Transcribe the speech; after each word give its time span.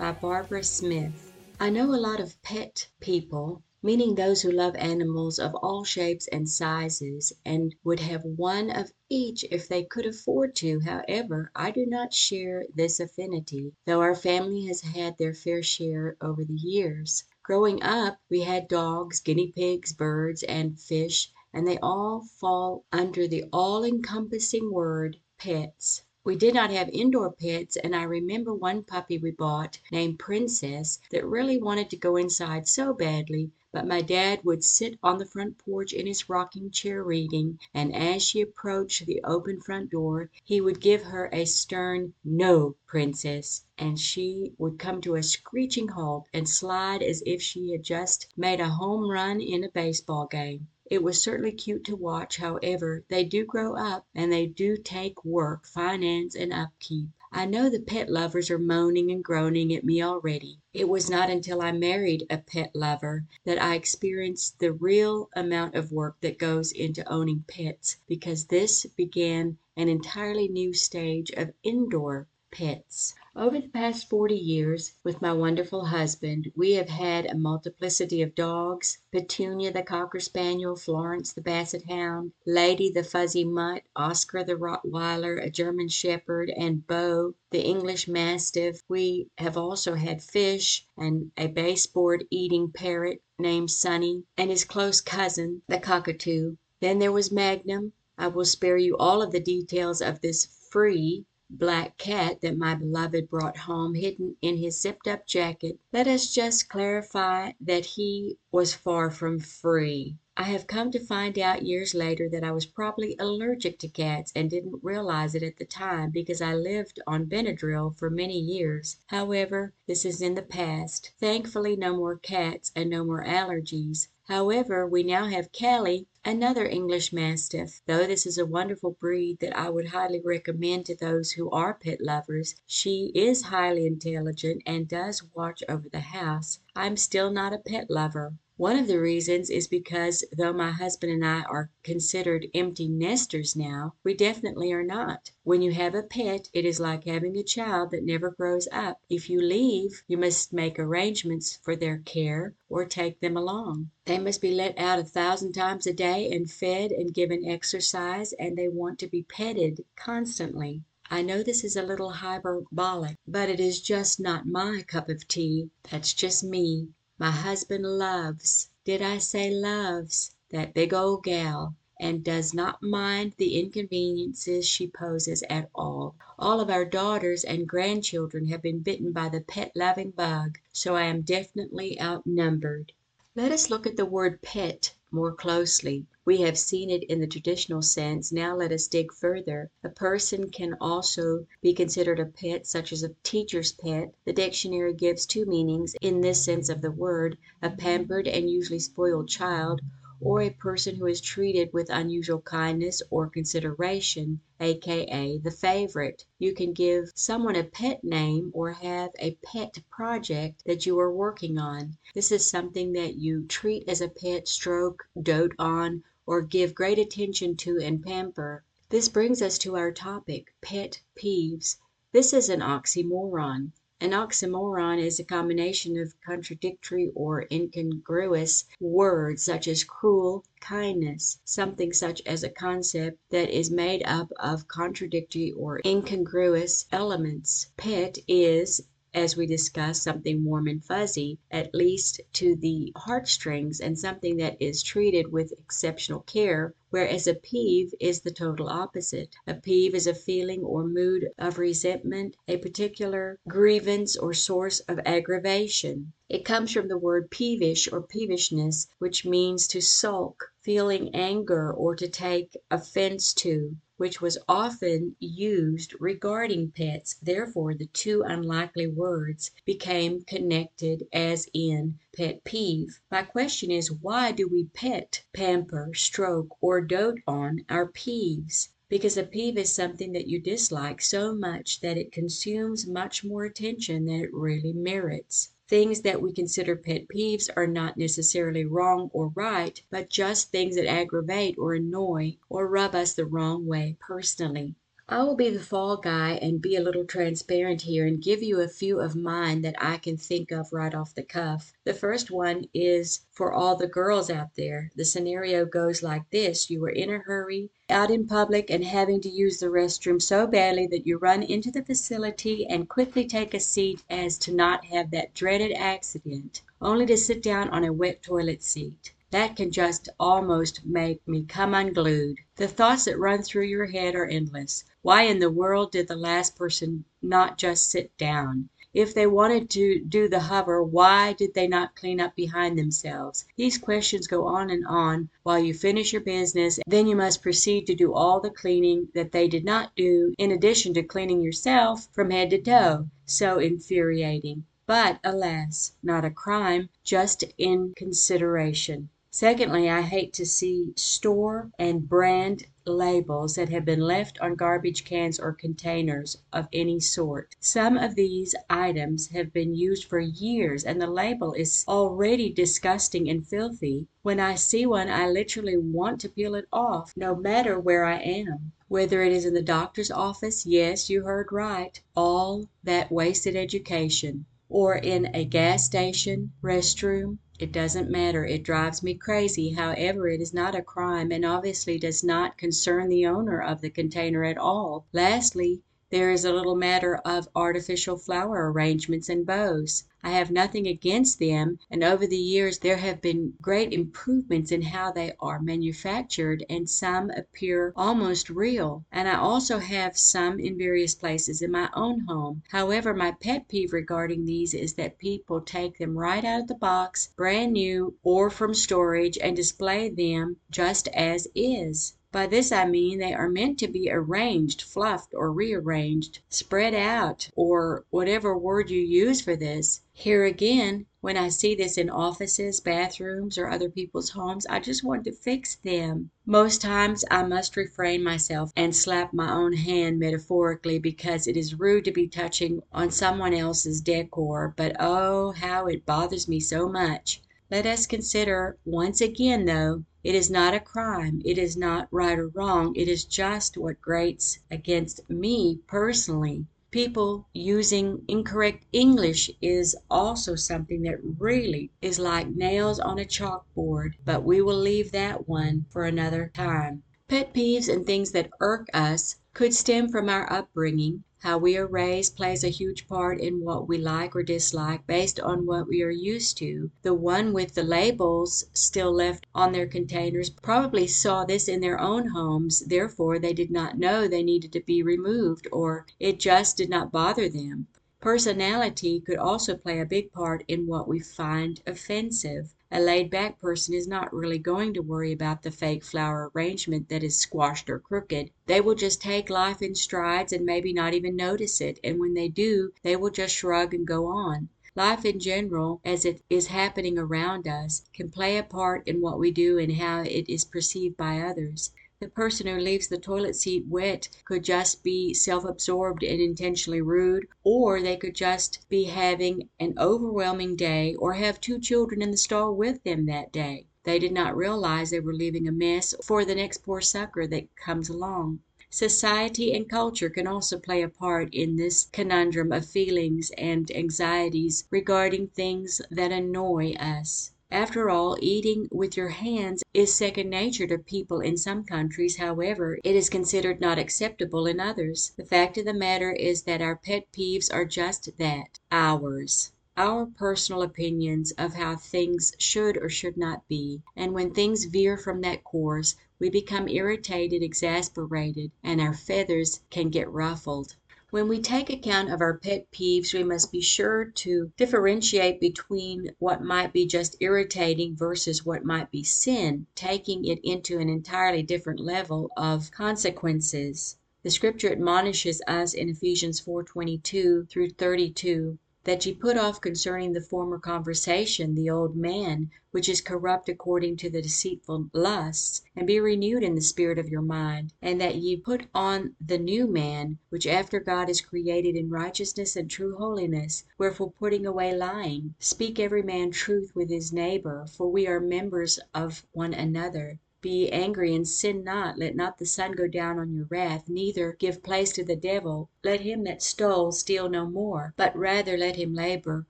by 0.00 0.12
Barbara 0.12 0.64
Smith. 0.64 1.34
I 1.60 1.68
know 1.68 1.94
a 1.94 2.00
lot 2.00 2.20
of 2.20 2.40
pet 2.40 2.88
people, 3.00 3.62
meaning 3.82 4.14
those 4.14 4.40
who 4.40 4.50
love 4.50 4.74
animals 4.76 5.38
of 5.38 5.54
all 5.56 5.84
shapes 5.84 6.26
and 6.28 6.48
sizes 6.48 7.34
and 7.44 7.74
would 7.84 8.00
have 8.00 8.24
one 8.24 8.70
of 8.70 8.90
each 9.10 9.44
if 9.50 9.68
they 9.68 9.84
could 9.84 10.06
afford 10.06 10.56
to. 10.56 10.80
However, 10.80 11.52
I 11.54 11.70
do 11.70 11.84
not 11.84 12.14
share 12.14 12.64
this 12.74 12.98
affinity, 12.98 13.74
though 13.84 14.00
our 14.00 14.14
family 14.14 14.64
has 14.68 14.80
had 14.80 15.18
their 15.18 15.34
fair 15.34 15.62
share 15.62 16.16
over 16.22 16.46
the 16.46 16.54
years. 16.54 17.24
Growing 17.42 17.82
up, 17.82 18.16
we 18.30 18.40
had 18.40 18.68
dogs, 18.68 19.20
guinea 19.20 19.52
pigs, 19.54 19.92
birds, 19.92 20.42
and 20.44 20.80
fish, 20.80 21.30
and 21.52 21.68
they 21.68 21.76
all 21.80 22.22
fall 22.40 22.86
under 22.90 23.28
the 23.28 23.44
all 23.52 23.84
encompassing 23.84 24.72
word 24.72 25.18
pets. 25.36 26.00
We 26.22 26.36
did 26.36 26.52
not 26.52 26.68
have 26.70 26.90
indoor 26.90 27.32
pets, 27.32 27.78
and 27.78 27.96
I 27.96 28.02
remember 28.02 28.52
one 28.52 28.82
puppy 28.82 29.16
we 29.16 29.30
bought, 29.30 29.78
named 29.90 30.18
Princess, 30.18 30.98
that 31.10 31.24
really 31.24 31.56
wanted 31.56 31.88
to 31.88 31.96
go 31.96 32.16
inside 32.16 32.68
so 32.68 32.92
badly, 32.92 33.52
but 33.72 33.86
my 33.86 34.02
dad 34.02 34.44
would 34.44 34.62
sit 34.62 34.98
on 35.02 35.16
the 35.16 35.24
front 35.24 35.56
porch 35.56 35.94
in 35.94 36.06
his 36.06 36.28
rocking 36.28 36.70
chair 36.70 37.02
reading, 37.02 37.58
and 37.72 37.96
as 37.96 38.22
she 38.22 38.42
approached 38.42 39.06
the 39.06 39.22
open 39.24 39.62
front 39.62 39.92
door 39.92 40.30
he 40.44 40.60
would 40.60 40.78
give 40.80 41.04
her 41.04 41.30
a 41.32 41.46
stern 41.46 42.12
"No, 42.22 42.76
Princess," 42.86 43.64
and 43.78 43.98
she 43.98 44.52
would 44.58 44.78
come 44.78 45.00
to 45.00 45.14
a 45.14 45.22
screeching 45.22 45.88
halt 45.88 46.26
and 46.34 46.46
slide 46.46 47.02
as 47.02 47.22
if 47.24 47.40
she 47.40 47.70
had 47.72 47.82
just 47.82 48.26
made 48.36 48.60
a 48.60 48.68
home 48.68 49.10
run 49.10 49.40
in 49.40 49.64
a 49.64 49.70
baseball 49.70 50.26
game. 50.26 50.68
It 50.92 51.04
was 51.04 51.22
certainly 51.22 51.52
cute 51.52 51.84
to 51.84 51.94
watch, 51.94 52.38
however, 52.38 53.04
they 53.06 53.22
do 53.22 53.44
grow 53.44 53.76
up, 53.76 54.08
and 54.12 54.32
they 54.32 54.46
do 54.48 54.76
take 54.76 55.24
work, 55.24 55.64
finance, 55.64 56.34
and 56.34 56.52
upkeep. 56.52 57.10
I 57.30 57.46
know 57.46 57.70
the 57.70 57.78
pet 57.78 58.10
lovers 58.10 58.50
are 58.50 58.58
moaning 58.58 59.12
and 59.12 59.22
groaning 59.22 59.72
at 59.72 59.84
me 59.84 60.02
already. 60.02 60.58
It 60.74 60.88
was 60.88 61.08
not 61.08 61.30
until 61.30 61.62
I 61.62 61.70
married 61.70 62.26
a 62.28 62.38
pet 62.38 62.74
lover 62.74 63.24
that 63.44 63.62
I 63.62 63.76
experienced 63.76 64.58
the 64.58 64.72
real 64.72 65.30
amount 65.36 65.76
of 65.76 65.92
work 65.92 66.16
that 66.22 66.38
goes 66.38 66.72
into 66.72 67.08
owning 67.08 67.44
pets, 67.46 67.98
because 68.08 68.46
this 68.46 68.84
began 68.96 69.58
an 69.76 69.88
entirely 69.88 70.48
new 70.48 70.74
stage 70.74 71.30
of 71.36 71.52
indoor 71.62 72.26
pets. 72.52 73.14
Over 73.36 73.60
the 73.60 73.68
past 73.68 74.10
forty 74.10 74.34
years, 74.36 74.94
with 75.04 75.22
my 75.22 75.32
wonderful 75.32 75.84
husband, 75.84 76.50
we 76.56 76.72
have 76.72 76.88
had 76.88 77.26
a 77.26 77.36
multiplicity 77.36 78.22
of 78.22 78.34
dogs 78.34 78.98
Petunia 79.12 79.72
the 79.72 79.84
Cocker 79.84 80.18
Spaniel, 80.18 80.74
Florence 80.74 81.32
the 81.32 81.40
Basset 81.40 81.84
Hound, 81.84 82.32
Lady 82.44 82.90
the 82.90 83.04
Fuzzy 83.04 83.44
Mutt, 83.44 83.84
Oscar 83.94 84.42
the 84.42 84.56
Rottweiler, 84.56 85.40
a 85.40 85.48
German 85.48 85.86
Shepherd, 85.86 86.50
and 86.50 86.84
Bo 86.88 87.34
the 87.50 87.62
English 87.62 88.08
Mastiff. 88.08 88.82
We 88.88 89.28
have 89.38 89.56
also 89.56 89.94
had 89.94 90.20
fish 90.20 90.84
and 90.96 91.30
a 91.36 91.46
baseboard 91.46 92.24
eating 92.30 92.72
parrot 92.72 93.22
named 93.38 93.70
Sonny, 93.70 94.24
and 94.36 94.50
his 94.50 94.64
close 94.64 95.00
cousin, 95.00 95.62
the 95.68 95.78
Cockatoo. 95.78 96.56
Then 96.80 96.98
there 96.98 97.12
was 97.12 97.30
Magnum. 97.30 97.92
I 98.18 98.26
will 98.26 98.44
spare 98.44 98.76
you 98.76 98.96
all 98.96 99.22
of 99.22 99.30
the 99.30 99.38
details 99.40 100.02
of 100.02 100.20
this 100.20 100.46
free 100.68 101.24
black 101.50 101.98
cat 101.98 102.40
that 102.40 102.56
my 102.56 102.74
beloved 102.74 103.28
brought 103.28 103.56
home 103.56 103.94
hidden 103.94 104.36
in 104.40 104.56
his 104.56 104.80
zipped 104.80 105.08
up 105.08 105.26
jacket. 105.26 105.78
Let 105.92 106.06
us 106.06 106.32
just 106.32 106.68
clarify 106.68 107.52
that 107.60 107.84
he 107.84 108.38
was 108.52 108.72
far 108.72 109.10
from 109.10 109.40
free. 109.40 110.16
I 110.36 110.44
have 110.44 110.66
come 110.66 110.90
to 110.92 110.98
find 110.98 111.38
out 111.38 111.66
years 111.66 111.92
later 111.92 112.28
that 112.30 112.44
I 112.44 112.52
was 112.52 112.64
probably 112.64 113.14
allergic 113.18 113.78
to 113.80 113.88
cats 113.88 114.32
and 114.34 114.48
didn't 114.48 114.82
realize 114.82 115.34
it 115.34 115.42
at 115.42 115.58
the 115.58 115.66
time 115.66 116.10
because 116.10 116.40
I 116.40 116.54
lived 116.54 116.98
on 117.06 117.26
Benadryl 117.26 117.94
for 117.94 118.08
many 118.08 118.38
years. 118.38 118.96
However, 119.08 119.74
this 119.86 120.04
is 120.04 120.22
in 120.22 120.36
the 120.36 120.42
past. 120.42 121.10
Thankfully 121.18 121.76
no 121.76 121.96
more 121.96 122.16
cats 122.16 122.72
and 122.74 122.88
no 122.88 123.04
more 123.04 123.24
allergies. 123.24 124.08
However, 124.30 124.86
we 124.86 125.02
now 125.02 125.26
have 125.26 125.50
Callie, 125.50 126.06
another 126.24 126.64
English 126.64 127.12
Mastiff. 127.12 127.82
Though 127.86 128.06
this 128.06 128.26
is 128.26 128.38
a 128.38 128.46
wonderful 128.46 128.92
breed 128.92 129.40
that 129.40 129.58
I 129.58 129.70
would 129.70 129.88
highly 129.88 130.20
recommend 130.24 130.86
to 130.86 130.94
those 130.94 131.32
who 131.32 131.50
are 131.50 131.74
pet 131.74 132.00
lovers, 132.00 132.54
she 132.64 133.10
is 133.12 133.42
highly 133.42 133.86
intelligent 133.86 134.62
and 134.64 134.86
does 134.86 135.24
watch 135.34 135.64
over 135.68 135.88
the 135.88 135.98
house. 135.98 136.60
I'm 136.76 136.96
still 136.96 137.32
not 137.32 137.52
a 137.52 137.58
pet 137.58 137.90
lover. 137.90 138.34
One 138.60 138.76
of 138.78 138.88
the 138.88 139.00
reasons 139.00 139.48
is 139.48 139.68
because 139.68 140.22
though 140.36 140.52
my 140.52 140.70
husband 140.70 141.10
and 141.10 141.24
I 141.24 141.44
are 141.44 141.70
considered 141.82 142.48
empty 142.52 142.88
nesters 142.88 143.56
now, 143.56 143.94
we 144.04 144.12
definitely 144.12 144.70
are 144.70 144.82
not. 144.82 145.30
When 145.44 145.62
you 145.62 145.72
have 145.72 145.94
a 145.94 146.02
pet 146.02 146.50
it 146.52 146.66
is 146.66 146.78
like 146.78 147.04
having 147.04 147.38
a 147.38 147.42
child 147.42 147.90
that 147.92 148.04
never 148.04 148.28
grows 148.30 148.68
up. 148.70 149.00
If 149.08 149.30
you 149.30 149.40
leave, 149.40 150.02
you 150.06 150.18
must 150.18 150.52
make 150.52 150.78
arrangements 150.78 151.58
for 151.62 151.74
their 151.74 152.00
care 152.04 152.54
or 152.68 152.84
take 152.84 153.20
them 153.20 153.34
along. 153.34 153.92
They 154.04 154.18
must 154.18 154.42
be 154.42 154.50
let 154.50 154.78
out 154.78 154.98
a 154.98 155.04
thousand 155.04 155.54
times 155.54 155.86
a 155.86 155.94
day 155.94 156.30
and 156.30 156.50
fed 156.50 156.92
and 156.92 157.14
given 157.14 157.46
exercise, 157.46 158.34
and 158.34 158.58
they 158.58 158.68
want 158.68 158.98
to 158.98 159.08
be 159.08 159.22
petted 159.22 159.86
constantly. 159.96 160.82
I 161.10 161.22
know 161.22 161.42
this 161.42 161.64
is 161.64 161.76
a 161.76 161.82
little 161.82 162.10
hyperbolic, 162.10 163.16
but 163.26 163.48
it 163.48 163.58
is 163.58 163.80
just 163.80 164.20
not 164.20 164.46
my 164.46 164.84
cup 164.86 165.08
of 165.08 165.26
tea. 165.26 165.70
That's 165.90 166.12
just 166.12 166.44
me. 166.44 166.88
My 167.22 167.32
husband 167.32 167.84
loves 167.84 168.70
did 168.82 169.02
I 169.02 169.18
say 169.18 169.50
loves? 169.50 170.34
that 170.52 170.72
big 170.72 170.94
old 170.94 171.22
gal, 171.22 171.76
and 172.00 172.24
does 172.24 172.54
not 172.54 172.82
mind 172.82 173.34
the 173.36 173.60
inconveniences 173.60 174.66
she 174.66 174.88
poses 174.88 175.44
at 175.50 175.68
all. 175.74 176.14
All 176.38 176.62
of 176.62 176.70
our 176.70 176.86
daughters 176.86 177.44
and 177.44 177.68
grandchildren 177.68 178.46
have 178.46 178.62
been 178.62 178.78
bitten 178.78 179.12
by 179.12 179.28
the 179.28 179.42
pet 179.42 179.70
loving 179.76 180.12
bug, 180.12 180.56
so 180.72 180.96
I 180.96 181.02
am 181.02 181.20
definitely 181.20 182.00
outnumbered. 182.00 182.94
Let 183.34 183.52
us 183.52 183.68
look 183.68 183.86
at 183.86 183.98
the 183.98 184.06
word 184.06 184.40
pet 184.40 184.94
more 185.10 185.34
closely. 185.34 186.06
We 186.30 186.42
have 186.42 186.56
seen 186.56 186.90
it 186.90 187.02
in 187.10 187.18
the 187.18 187.26
traditional 187.26 187.82
sense, 187.82 188.30
now 188.30 188.54
let 188.56 188.70
us 188.70 188.86
dig 188.86 189.12
further. 189.12 189.68
A 189.82 189.88
person 189.88 190.48
can 190.48 190.76
also 190.80 191.44
be 191.60 191.74
considered 191.74 192.20
a 192.20 192.24
pet 192.24 192.68
such 192.68 192.92
as 192.92 193.02
a 193.02 193.16
teacher's 193.24 193.72
pet. 193.72 194.14
The 194.24 194.32
dictionary 194.32 194.94
gives 194.94 195.26
two 195.26 195.44
meanings 195.44 195.96
in 196.00 196.20
this 196.20 196.44
sense 196.44 196.68
of 196.68 196.82
the 196.82 196.92
word 196.92 197.36
a 197.60 197.70
pampered 197.70 198.28
and 198.28 198.48
usually 198.48 198.78
spoiled 198.78 199.28
child, 199.28 199.80
or 200.20 200.42
a 200.42 200.50
person 200.50 200.94
who 200.94 201.06
is 201.06 201.20
treated 201.20 201.72
with 201.72 201.90
unusual 201.90 202.40
kindness 202.42 203.02
or 203.10 203.28
consideration, 203.28 204.38
aka 204.60 205.38
the 205.38 205.50
favorite. 205.50 206.24
You 206.38 206.54
can 206.54 206.72
give 206.72 207.10
someone 207.16 207.56
a 207.56 207.64
pet 207.64 208.04
name 208.04 208.52
or 208.54 208.70
have 208.70 209.10
a 209.18 209.36
pet 209.42 209.78
project 209.90 210.62
that 210.66 210.86
you 210.86 210.96
are 211.00 211.12
working 211.12 211.58
on. 211.58 211.96
This 212.14 212.30
is 212.30 212.48
something 212.48 212.92
that 212.92 213.16
you 213.16 213.46
treat 213.48 213.88
as 213.88 214.00
a 214.00 214.08
pet, 214.08 214.46
stroke, 214.46 215.02
dote 215.20 215.54
on, 215.58 216.04
or 216.30 216.40
give 216.40 216.76
great 216.76 216.96
attention 216.96 217.56
to 217.56 217.76
and 217.82 218.04
pamper. 218.04 218.62
This 218.88 219.08
brings 219.08 219.42
us 219.42 219.58
to 219.58 219.74
our 219.74 219.90
topic, 219.90 220.54
pet 220.60 221.00
peeves. 221.16 221.74
This 222.12 222.32
is 222.32 222.48
an 222.48 222.60
oxymoron. 222.60 223.72
An 224.00 224.12
oxymoron 224.12 225.02
is 225.02 225.18
a 225.18 225.24
combination 225.24 225.98
of 225.98 226.14
contradictory 226.24 227.10
or 227.16 227.46
incongruous 227.50 228.64
words 228.78 229.44
such 229.44 229.66
as 229.66 229.82
cruel, 229.82 230.44
kindness, 230.60 231.40
something 231.44 231.92
such 231.92 232.22
as 232.24 232.44
a 232.44 232.48
concept 232.48 233.18
that 233.30 233.50
is 233.50 233.68
made 233.68 234.04
up 234.04 234.30
of 234.38 234.68
contradictory 234.68 235.50
or 235.50 235.80
incongruous 235.84 236.86
elements. 236.92 237.72
Pet 237.76 238.18
is 238.28 238.80
as 239.12 239.36
we 239.36 239.44
discussed, 239.44 240.04
something 240.04 240.44
warm 240.44 240.68
and 240.68 240.84
fuzzy, 240.84 241.36
at 241.50 241.74
least 241.74 242.20
to 242.32 242.54
the 242.54 242.92
heartstrings, 242.96 243.80
and 243.80 243.98
something 243.98 244.36
that 244.36 244.56
is 244.60 244.84
treated 244.84 245.32
with 245.32 245.52
exceptional 245.58 246.20
care, 246.20 246.72
whereas 246.90 247.26
a 247.26 247.34
peeve 247.34 247.92
is 247.98 248.20
the 248.20 248.30
total 248.30 248.68
opposite. 248.68 249.34
A 249.48 249.54
peeve 249.54 249.96
is 249.96 250.06
a 250.06 250.14
feeling 250.14 250.62
or 250.62 250.86
mood 250.86 251.28
of 251.38 251.58
resentment, 251.58 252.36
a 252.46 252.56
particular 252.58 253.36
grievance 253.48 254.16
or 254.16 254.32
source 254.32 254.78
of 254.80 255.00
aggravation. 255.04 256.12
It 256.28 256.44
comes 256.44 256.70
from 256.70 256.86
the 256.86 256.96
word 256.96 257.30
peevish 257.30 257.90
or 257.90 258.02
peevishness, 258.02 258.86
which 259.00 259.26
means 259.26 259.66
to 259.68 259.80
sulk, 259.80 260.52
feeling 260.60 261.12
anger 261.14 261.72
or 261.72 261.96
to 261.96 262.08
take 262.08 262.56
offence 262.70 263.34
to 263.34 263.76
which 264.00 264.18
was 264.22 264.38
often 264.48 265.14
used 265.18 265.94
regarding 266.00 266.70
pets, 266.70 267.16
therefore 267.22 267.74
the 267.74 267.84
two 267.88 268.22
unlikely 268.22 268.86
words 268.86 269.50
became 269.66 270.22
connected 270.22 271.06
as 271.12 271.46
in 271.52 271.98
pet 272.16 272.42
peeve. 272.42 272.98
My 273.10 273.22
question 273.22 273.70
is 273.70 273.92
why 273.92 274.32
do 274.32 274.48
we 274.48 274.64
pet, 274.72 275.22
pamper, 275.34 275.90
stroke, 275.92 276.56
or 276.62 276.80
dote 276.80 277.18
on 277.26 277.62
our 277.68 277.92
peeves? 277.92 278.70
Because 278.88 279.18
a 279.18 279.22
peeve 279.22 279.58
is 279.58 279.70
something 279.70 280.14
that 280.14 280.28
you 280.28 280.40
dislike 280.40 281.02
so 281.02 281.34
much 281.34 281.80
that 281.82 281.98
it 281.98 282.10
consumes 282.10 282.86
much 282.86 283.22
more 283.22 283.44
attention 283.44 284.06
than 284.06 284.22
it 284.22 284.32
really 284.32 284.72
merits. 284.72 285.50
Things 285.70 286.02
that 286.02 286.20
we 286.20 286.32
consider 286.32 286.74
pet 286.74 287.06
peeves 287.06 287.48
are 287.56 287.68
not 287.68 287.96
necessarily 287.96 288.64
wrong 288.64 289.08
or 289.12 289.28
right, 289.28 289.80
but 289.88 290.10
just 290.10 290.50
things 290.50 290.74
that 290.74 290.88
aggravate 290.88 291.56
or 291.58 291.74
annoy 291.74 292.38
or 292.48 292.66
rub 292.66 292.96
us 292.96 293.14
the 293.14 293.24
wrong 293.24 293.66
way 293.66 293.96
personally. 294.00 294.74
I 295.12 295.24
will 295.24 295.34
be 295.34 295.50
the 295.50 295.58
fall 295.58 295.96
guy 295.96 296.38
and 296.40 296.62
be 296.62 296.76
a 296.76 296.80
little 296.80 297.04
transparent 297.04 297.82
here 297.82 298.06
and 298.06 298.22
give 298.22 298.44
you 298.44 298.60
a 298.60 298.68
few 298.68 299.00
of 299.00 299.16
mine 299.16 299.62
that 299.62 299.74
I 299.76 299.96
can 299.96 300.16
think 300.16 300.52
of 300.52 300.72
right 300.72 300.94
off 300.94 301.16
the 301.16 301.24
cuff. 301.24 301.72
The 301.82 301.94
first 301.94 302.30
one 302.30 302.66
is 302.72 303.22
for 303.32 303.52
all 303.52 303.74
the 303.74 303.88
girls 303.88 304.30
out 304.30 304.54
there. 304.54 304.92
The 304.94 305.04
scenario 305.04 305.64
goes 305.64 306.04
like 306.04 306.30
this 306.30 306.70
you 306.70 306.84
are 306.84 306.90
in 306.90 307.10
a 307.10 307.18
hurry, 307.18 307.70
out 307.88 308.12
in 308.12 308.28
public, 308.28 308.70
and 308.70 308.84
having 308.84 309.20
to 309.22 309.28
use 309.28 309.58
the 309.58 309.66
restroom 309.66 310.22
so 310.22 310.46
badly 310.46 310.86
that 310.86 311.08
you 311.08 311.18
run 311.18 311.42
into 311.42 311.72
the 311.72 311.82
facility 311.82 312.64
and 312.68 312.88
quickly 312.88 313.26
take 313.26 313.52
a 313.52 313.58
seat 313.58 314.04
as 314.08 314.38
to 314.38 314.54
not 314.54 314.84
have 314.84 315.10
that 315.10 315.34
dreaded 315.34 315.72
accident, 315.72 316.62
only 316.80 317.04
to 317.06 317.16
sit 317.16 317.42
down 317.42 317.68
on 317.70 317.82
a 317.82 317.92
wet 317.92 318.22
toilet 318.22 318.62
seat. 318.62 319.12
That 319.32 319.54
can 319.54 319.70
just 319.70 320.08
almost 320.18 320.84
make 320.84 321.26
me 321.28 321.44
come 321.44 321.72
unglued. 321.72 322.38
The 322.56 322.66
thoughts 322.66 323.04
that 323.04 323.16
run 323.16 323.42
through 323.42 323.66
your 323.66 323.86
head 323.86 324.16
are 324.16 324.26
endless. 324.26 324.82
Why 325.02 325.22
in 325.22 325.38
the 325.38 325.52
world 325.52 325.92
did 325.92 326.08
the 326.08 326.16
last 326.16 326.56
person 326.56 327.04
not 327.22 327.56
just 327.56 327.88
sit 327.88 328.16
down? 328.18 328.70
If 328.92 329.14
they 329.14 329.28
wanted 329.28 329.70
to 329.70 330.00
do 330.00 330.28
the 330.28 330.40
hover, 330.40 330.82
why 330.82 331.34
did 331.34 331.54
they 331.54 331.68
not 331.68 331.94
clean 331.94 332.20
up 332.20 332.34
behind 332.34 332.76
themselves? 332.76 333.44
These 333.54 333.78
questions 333.78 334.26
go 334.26 334.46
on 334.46 334.68
and 334.68 334.84
on 334.84 335.28
while 335.44 335.60
you 335.60 335.74
finish 335.74 336.12
your 336.12 336.22
business, 336.22 336.80
then 336.84 337.06
you 337.06 337.14
must 337.14 337.40
proceed 337.40 337.86
to 337.86 337.94
do 337.94 338.12
all 338.12 338.40
the 338.40 338.50
cleaning 338.50 339.10
that 339.14 339.30
they 339.30 339.46
did 339.46 339.64
not 339.64 339.94
do, 339.94 340.34
in 340.38 340.50
addition 340.50 340.92
to 340.94 341.04
cleaning 341.04 341.40
yourself 341.40 342.08
from 342.10 342.32
head 342.32 342.50
to 342.50 342.58
toe. 342.60 343.08
So 343.26 343.60
infuriating. 343.60 344.64
But, 344.86 345.20
alas, 345.22 345.92
not 346.02 346.24
a 346.24 346.30
crime, 346.30 346.88
just 347.04 347.44
inconsideration. 347.58 349.08
Secondly, 349.32 349.88
I 349.88 350.02
hate 350.02 350.32
to 350.32 350.44
see 350.44 350.92
store 350.96 351.70
and 351.78 352.08
brand 352.08 352.66
labels 352.84 353.54
that 353.54 353.68
have 353.68 353.84
been 353.84 354.00
left 354.00 354.40
on 354.40 354.56
garbage 354.56 355.04
cans 355.04 355.38
or 355.38 355.52
containers 355.52 356.38
of 356.52 356.66
any 356.72 356.98
sort. 356.98 357.54
Some 357.60 357.96
of 357.96 358.16
these 358.16 358.56
items 358.68 359.28
have 359.28 359.52
been 359.52 359.76
used 359.76 360.02
for 360.02 360.18
years 360.18 360.82
and 360.82 361.00
the 361.00 361.06
label 361.06 361.52
is 361.52 361.84
already 361.86 362.50
disgusting 362.52 363.30
and 363.30 363.46
filthy. 363.46 364.08
When 364.22 364.40
I 364.40 364.56
see 364.56 364.84
one 364.84 365.08
I 365.08 365.28
literally 365.28 365.76
want 365.76 366.20
to 366.22 366.28
peel 366.28 366.56
it 366.56 366.66
off, 366.72 367.12
no 367.16 367.36
matter 367.36 367.78
where 367.78 368.04
I 368.04 368.16
am. 368.16 368.72
Whether 368.88 369.22
it 369.22 369.32
is 369.32 369.44
in 369.44 369.54
the 369.54 369.62
doctor's 369.62 370.10
office 370.10 370.66
yes, 370.66 371.08
you 371.08 371.22
heard 371.22 371.52
right 371.52 372.00
all 372.16 372.68
that 372.82 373.12
wasted 373.12 373.54
education 373.54 374.46
or 374.68 374.96
in 374.96 375.30
a 375.34 375.44
gas 375.44 375.84
station 375.84 376.50
rest 376.62 377.00
room. 377.04 377.38
It 377.60 377.72
doesn't 377.72 378.08
matter. 378.08 378.46
It 378.46 378.62
drives 378.62 379.02
me 379.02 379.12
crazy. 379.12 379.72
However, 379.72 380.28
it 380.28 380.40
is 380.40 380.54
not 380.54 380.74
a 380.74 380.80
crime 380.80 381.30
and 381.30 381.44
obviously 381.44 381.98
does 381.98 382.24
not 382.24 382.56
concern 382.56 383.10
the 383.10 383.26
owner 383.26 383.60
of 383.60 383.82
the 383.82 383.90
container 383.90 384.44
at 384.44 384.56
all. 384.56 385.04
Lastly, 385.12 385.82
there 386.10 386.30
is 386.32 386.44
a 386.44 386.52
little 386.52 386.74
matter 386.74 387.14
of 387.24 387.48
artificial 387.54 388.16
flower 388.16 388.72
arrangements 388.72 389.28
and 389.28 389.46
bows. 389.46 390.02
I 390.22 390.32
have 390.32 390.50
nothing 390.50 390.86
against 390.86 391.38
them, 391.38 391.78
and 391.90 392.04
over 392.04 392.26
the 392.26 392.36
years 392.36 392.80
there 392.80 392.96
have 392.96 393.22
been 393.22 393.54
great 393.62 393.92
improvements 393.92 394.70
in 394.72 394.82
how 394.82 395.12
they 395.12 395.32
are 395.40 395.62
manufactured 395.62 396.62
and 396.68 396.90
some 396.90 397.30
appear 397.30 397.92
almost 397.96 398.50
real, 398.50 399.04
and 399.12 399.28
I 399.28 399.36
also 399.36 399.78
have 399.78 400.18
some 400.18 400.58
in 400.58 400.76
various 400.76 401.14
places 401.14 401.62
in 401.62 401.70
my 401.70 401.88
own 401.94 402.26
home. 402.28 402.64
However, 402.70 403.14
my 403.14 403.30
pet 403.30 403.68
peeve 403.68 403.92
regarding 403.92 404.44
these 404.44 404.74
is 404.74 404.94
that 404.94 405.18
people 405.18 405.60
take 405.60 405.96
them 405.98 406.18
right 406.18 406.44
out 406.44 406.62
of 406.62 406.68
the 406.68 406.74
box, 406.74 407.30
brand 407.36 407.72
new 407.72 408.16
or 408.22 408.50
from 408.50 408.74
storage, 408.74 409.38
and 409.38 409.56
display 409.56 410.08
them 410.10 410.56
just 410.70 411.08
as 411.08 411.46
is. 411.54 412.14
By 412.32 412.46
this 412.46 412.70
I 412.70 412.84
mean 412.84 413.18
they 413.18 413.34
are 413.34 413.48
meant 413.48 413.76
to 413.80 413.88
be 413.88 414.08
arranged, 414.08 414.82
fluffed, 414.82 415.34
or 415.34 415.50
rearranged, 415.50 416.38
spread 416.48 416.94
out, 416.94 417.50
or 417.56 418.04
whatever 418.10 418.56
word 418.56 418.88
you 418.88 419.00
use 419.00 419.40
for 419.40 419.56
this. 419.56 420.02
Here 420.12 420.44
again, 420.44 421.06
when 421.22 421.36
I 421.36 421.48
see 421.48 421.74
this 421.74 421.98
in 421.98 422.08
offices, 422.08 422.78
bathrooms, 422.78 423.58
or 423.58 423.68
other 423.68 423.90
people's 423.90 424.30
homes, 424.30 424.64
I 424.66 424.78
just 424.78 425.02
want 425.02 425.24
to 425.24 425.32
fix 425.32 425.74
them. 425.74 426.30
Most 426.46 426.80
times 426.80 427.24
I 427.32 427.42
must 427.42 427.76
refrain 427.76 428.22
myself 428.22 428.70
and 428.76 428.94
slap 428.94 429.32
my 429.32 429.52
own 429.52 429.72
hand 429.72 430.20
metaphorically 430.20 431.00
because 431.00 431.48
it 431.48 431.56
is 431.56 431.80
rude 431.80 432.04
to 432.04 432.12
be 432.12 432.28
touching 432.28 432.80
on 432.92 433.10
someone 433.10 433.54
else's 433.54 434.00
decor, 434.00 434.72
but 434.76 434.94
oh, 435.00 435.50
how 435.50 435.88
it 435.88 436.06
bothers 436.06 436.46
me 436.46 436.60
so 436.60 436.88
much. 436.88 437.42
Let 437.72 437.86
us 437.86 438.04
consider 438.04 438.78
once 438.84 439.20
again, 439.20 439.64
though, 439.64 440.04
it 440.24 440.34
is 440.34 440.50
not 440.50 440.74
a 440.74 440.80
crime, 440.80 441.40
it 441.44 441.56
is 441.56 441.76
not 441.76 442.08
right 442.10 442.36
or 442.36 442.48
wrong, 442.48 442.96
it 442.96 443.06
is 443.06 443.24
just 443.24 443.78
what 443.78 444.00
grates 444.00 444.58
against 444.72 445.20
me 445.30 445.78
personally. 445.86 446.66
People 446.90 447.46
using 447.52 448.24
incorrect 448.26 448.86
English 448.92 449.52
is 449.62 449.96
also 450.10 450.56
something 450.56 451.02
that 451.02 451.20
really 451.22 451.92
is 452.02 452.18
like 452.18 452.48
nails 452.48 452.98
on 452.98 453.20
a 453.20 453.24
chalkboard, 453.24 454.14
but 454.24 454.42
we 454.42 454.60
will 454.60 454.76
leave 454.76 455.12
that 455.12 455.48
one 455.48 455.86
for 455.90 456.04
another 456.04 456.50
time. 456.52 457.04
Pet 457.28 457.54
peeves 457.54 457.88
and 457.88 458.04
things 458.04 458.32
that 458.32 458.50
irk 458.58 458.88
us 458.92 459.36
could 459.54 459.72
stem 459.72 460.08
from 460.08 460.28
our 460.28 460.52
upbringing. 460.52 461.22
How 461.42 461.56
we 461.56 461.78
are 461.78 461.86
raised 461.86 462.36
plays 462.36 462.62
a 462.62 462.68
huge 462.68 463.08
part 463.08 463.40
in 463.40 463.64
what 463.64 463.88
we 463.88 463.96
like 463.96 464.36
or 464.36 464.42
dislike 464.42 465.06
based 465.06 465.40
on 465.40 465.64
what 465.64 465.88
we 465.88 466.02
are 466.02 466.10
used 466.10 466.58
to. 466.58 466.90
The 467.00 467.14
one 467.14 467.54
with 467.54 467.72
the 467.74 467.82
labels 467.82 468.66
still 468.74 469.10
left 469.10 469.46
on 469.54 469.72
their 469.72 469.86
containers 469.86 470.50
probably 470.50 471.06
saw 471.06 471.46
this 471.46 471.66
in 471.66 471.80
their 471.80 471.98
own 471.98 472.28
homes, 472.28 472.80
therefore 472.80 473.38
they 473.38 473.54
did 473.54 473.70
not 473.70 473.96
know 473.96 474.28
they 474.28 474.42
needed 474.42 474.70
to 474.72 474.80
be 474.80 475.02
removed 475.02 475.66
or 475.72 476.04
it 476.18 476.38
just 476.38 476.76
did 476.76 476.90
not 476.90 477.10
bother 477.10 477.48
them. 477.48 477.86
Personality 478.20 479.18
could 479.18 479.38
also 479.38 479.74
play 479.74 479.98
a 479.98 480.04
big 480.04 480.32
part 480.32 480.62
in 480.68 480.86
what 480.86 481.08
we 481.08 481.20
find 481.20 481.80
offensive. 481.86 482.74
A 482.92 483.00
laid 483.00 483.30
back 483.30 483.60
person 483.60 483.94
is 483.94 484.08
not 484.08 484.34
really 484.34 484.58
going 484.58 484.94
to 484.94 485.00
worry 485.00 485.30
about 485.30 485.62
the 485.62 485.70
fake 485.70 486.02
flower 486.02 486.50
arrangement 486.52 487.08
that 487.08 487.22
is 487.22 487.36
squashed 487.36 487.88
or 487.88 488.00
crooked. 488.00 488.50
They 488.66 488.80
will 488.80 488.96
just 488.96 489.22
take 489.22 489.48
life 489.48 489.80
in 489.80 489.94
strides 489.94 490.52
and 490.52 490.66
maybe 490.66 490.92
not 490.92 491.14
even 491.14 491.36
notice 491.36 491.80
it, 491.80 492.00
and 492.02 492.18
when 492.18 492.34
they 492.34 492.48
do 492.48 492.92
they 493.02 493.14
will 493.14 493.30
just 493.30 493.54
shrug 493.54 493.94
and 493.94 494.04
go 494.04 494.26
on. 494.26 494.70
Life 494.96 495.24
in 495.24 495.38
general, 495.38 496.00
as 496.04 496.24
it 496.24 496.42
is 496.50 496.66
happening 496.66 497.16
around 497.16 497.68
us, 497.68 498.02
can 498.12 498.28
play 498.28 498.58
a 498.58 498.64
part 498.64 499.06
in 499.06 499.20
what 499.20 499.38
we 499.38 499.52
do 499.52 499.78
and 499.78 499.92
how 499.92 500.22
it 500.22 500.48
is 500.48 500.64
perceived 500.64 501.16
by 501.16 501.40
others. 501.40 501.92
The 502.22 502.28
person 502.28 502.66
who 502.66 502.78
leaves 502.78 503.08
the 503.08 503.16
toilet 503.16 503.56
seat 503.56 503.86
wet 503.88 504.28
could 504.44 504.62
just 504.62 505.02
be 505.02 505.32
self 505.32 505.64
absorbed 505.64 506.22
and 506.22 506.38
intentionally 506.38 507.00
rude, 507.00 507.46
or 507.64 508.02
they 508.02 508.18
could 508.18 508.34
just 508.34 508.86
be 508.90 509.04
having 509.04 509.70
an 509.78 509.94
overwhelming 509.96 510.76
day 510.76 511.14
or 511.14 511.32
have 511.32 511.62
two 511.62 511.78
children 511.80 512.20
in 512.20 512.30
the 512.30 512.36
stall 512.36 512.74
with 512.74 513.02
them 513.04 513.24
that 513.24 513.54
day. 513.54 513.86
They 514.04 514.18
did 514.18 514.32
not 514.32 514.54
realize 514.54 515.08
they 515.08 515.20
were 515.20 515.32
leaving 515.32 515.66
a 515.66 515.72
mess 515.72 516.14
for 516.22 516.44
the 516.44 516.54
next 516.54 516.82
poor 516.82 517.00
sucker 517.00 517.46
that 517.46 517.74
comes 517.74 518.10
along. 518.10 518.60
Society 518.90 519.72
and 519.72 519.88
culture 519.88 520.28
can 520.28 520.46
also 520.46 520.78
play 520.78 521.00
a 521.00 521.08
part 521.08 521.48
in 521.54 521.76
this 521.76 522.04
conundrum 522.12 522.70
of 522.70 522.84
feelings 522.84 523.50
and 523.56 523.90
anxieties 523.92 524.84
regarding 524.90 525.48
things 525.48 526.02
that 526.10 526.32
annoy 526.32 526.92
us. 526.96 527.52
After 527.72 528.10
all, 528.10 528.36
eating 528.42 528.88
with 528.90 529.16
your 529.16 529.28
hands 529.28 529.84
is 529.94 530.12
second 530.12 530.50
nature 530.50 530.88
to 530.88 530.98
people 530.98 531.38
in 531.38 531.56
some 531.56 531.84
countries; 531.84 532.38
however, 532.38 532.98
it 533.04 533.14
is 533.14 533.30
considered 533.30 533.80
not 533.80 533.96
acceptable 533.96 534.66
in 534.66 534.80
others. 534.80 535.30
The 535.36 535.44
fact 535.44 535.78
of 535.78 535.84
the 535.84 535.94
matter 535.94 536.32
is 536.32 536.64
that 536.64 536.82
our 536.82 536.96
pet 536.96 537.30
peeves 537.30 537.72
are 537.72 537.84
just 537.84 538.36
that 538.38 538.80
ours 538.90 539.70
our 539.96 540.26
personal 540.26 540.82
opinions 540.82 541.52
of 541.52 541.74
how 541.74 541.94
things 541.94 542.52
should 542.58 542.96
or 542.96 543.08
should 543.08 543.36
not 543.36 543.68
be, 543.68 544.02
and 544.16 544.32
when 544.34 544.52
things 544.52 544.86
veer 544.86 545.16
from 545.16 545.40
that 545.42 545.62
course, 545.62 546.16
we 546.40 546.50
become 546.50 546.88
irritated, 546.88 547.62
exasperated, 547.62 548.72
and 548.82 549.00
our 549.00 549.14
feathers 549.14 549.80
can 549.90 550.08
get 550.08 550.28
ruffled. 550.32 550.96
When 551.32 551.46
we 551.46 551.60
take 551.60 551.88
account 551.90 552.32
of 552.32 552.40
our 552.40 552.58
pet 552.58 552.90
peeves 552.90 553.32
we 553.32 553.44
must 553.44 553.70
be 553.70 553.80
sure 553.80 554.24
to 554.24 554.72
differentiate 554.76 555.60
between 555.60 556.32
what 556.40 556.60
might 556.60 556.92
be 556.92 557.06
just 557.06 557.36
irritating 557.38 558.16
versus 558.16 558.66
what 558.66 558.84
might 558.84 559.12
be 559.12 559.22
sin, 559.22 559.86
taking 559.94 560.44
it 560.44 560.58
into 560.64 560.98
an 560.98 561.08
entirely 561.08 561.62
different 561.62 562.00
level 562.00 562.50
of 562.56 562.90
consequences. 562.90 564.16
The 564.42 564.50
Scripture 564.50 564.90
admonishes 564.90 565.62
us 565.68 565.94
in 565.94 566.08
Ephesians 566.08 566.60
4:22 566.60 567.68
through 567.70 567.90
32 567.90 568.80
that 569.04 569.24
ye 569.24 569.32
put 569.32 569.56
off 569.56 569.80
concerning 569.80 570.34
the 570.34 570.42
former 570.42 570.78
conversation 570.78 571.74
the 571.74 571.88
old 571.88 572.14
man, 572.14 572.70
which 572.90 573.08
is 573.08 573.22
corrupt 573.22 573.66
according 573.66 574.14
to 574.14 574.28
the 574.28 574.42
deceitful 574.42 575.08
lusts, 575.14 575.80
and 575.96 576.06
be 576.06 576.20
renewed 576.20 576.62
in 576.62 576.74
the 576.74 576.82
spirit 576.82 577.18
of 577.18 577.30
your 577.30 577.40
mind; 577.40 577.94
and 578.02 578.20
that 578.20 578.34
ye 578.34 578.58
put 578.58 578.82
on 578.94 579.34
the 579.40 579.56
new 579.56 579.86
man, 579.86 580.36
which 580.50 580.66
after 580.66 581.00
God 581.00 581.30
is 581.30 581.40
created 581.40 581.96
in 581.96 582.10
righteousness 582.10 582.76
and 582.76 582.90
true 582.90 583.16
holiness. 583.16 583.84
Wherefore 583.96 584.32
putting 584.32 584.66
away 584.66 584.94
lying, 584.94 585.54
speak 585.58 585.98
every 585.98 586.22
man 586.22 586.50
truth 586.50 586.92
with 586.94 587.08
his 587.08 587.32
neighbor: 587.32 587.86
for 587.90 588.06
we 588.12 588.26
are 588.26 588.38
members 588.38 589.00
of 589.14 589.46
one 589.52 589.72
another. 589.72 590.38
Be 590.62 590.90
angry, 590.92 591.34
and 591.34 591.48
sin 591.48 591.82
not: 591.84 592.18
let 592.18 592.36
not 592.36 592.58
the 592.58 592.66
sun 592.66 592.92
go 592.92 593.08
down 593.08 593.38
on 593.38 593.50
your 593.54 593.64
wrath, 593.70 594.10
neither 594.10 594.52
give 594.58 594.82
place 594.82 595.10
to 595.12 595.24
the 595.24 595.34
devil. 595.34 595.88
Let 596.04 596.20
him 596.20 596.44
that 596.44 596.62
stole 596.62 597.12
steal 597.12 597.48
no 597.48 597.64
more: 597.64 598.12
but 598.18 598.36
rather 598.36 598.76
let 598.76 598.96
him 598.96 599.14
labor, 599.14 599.64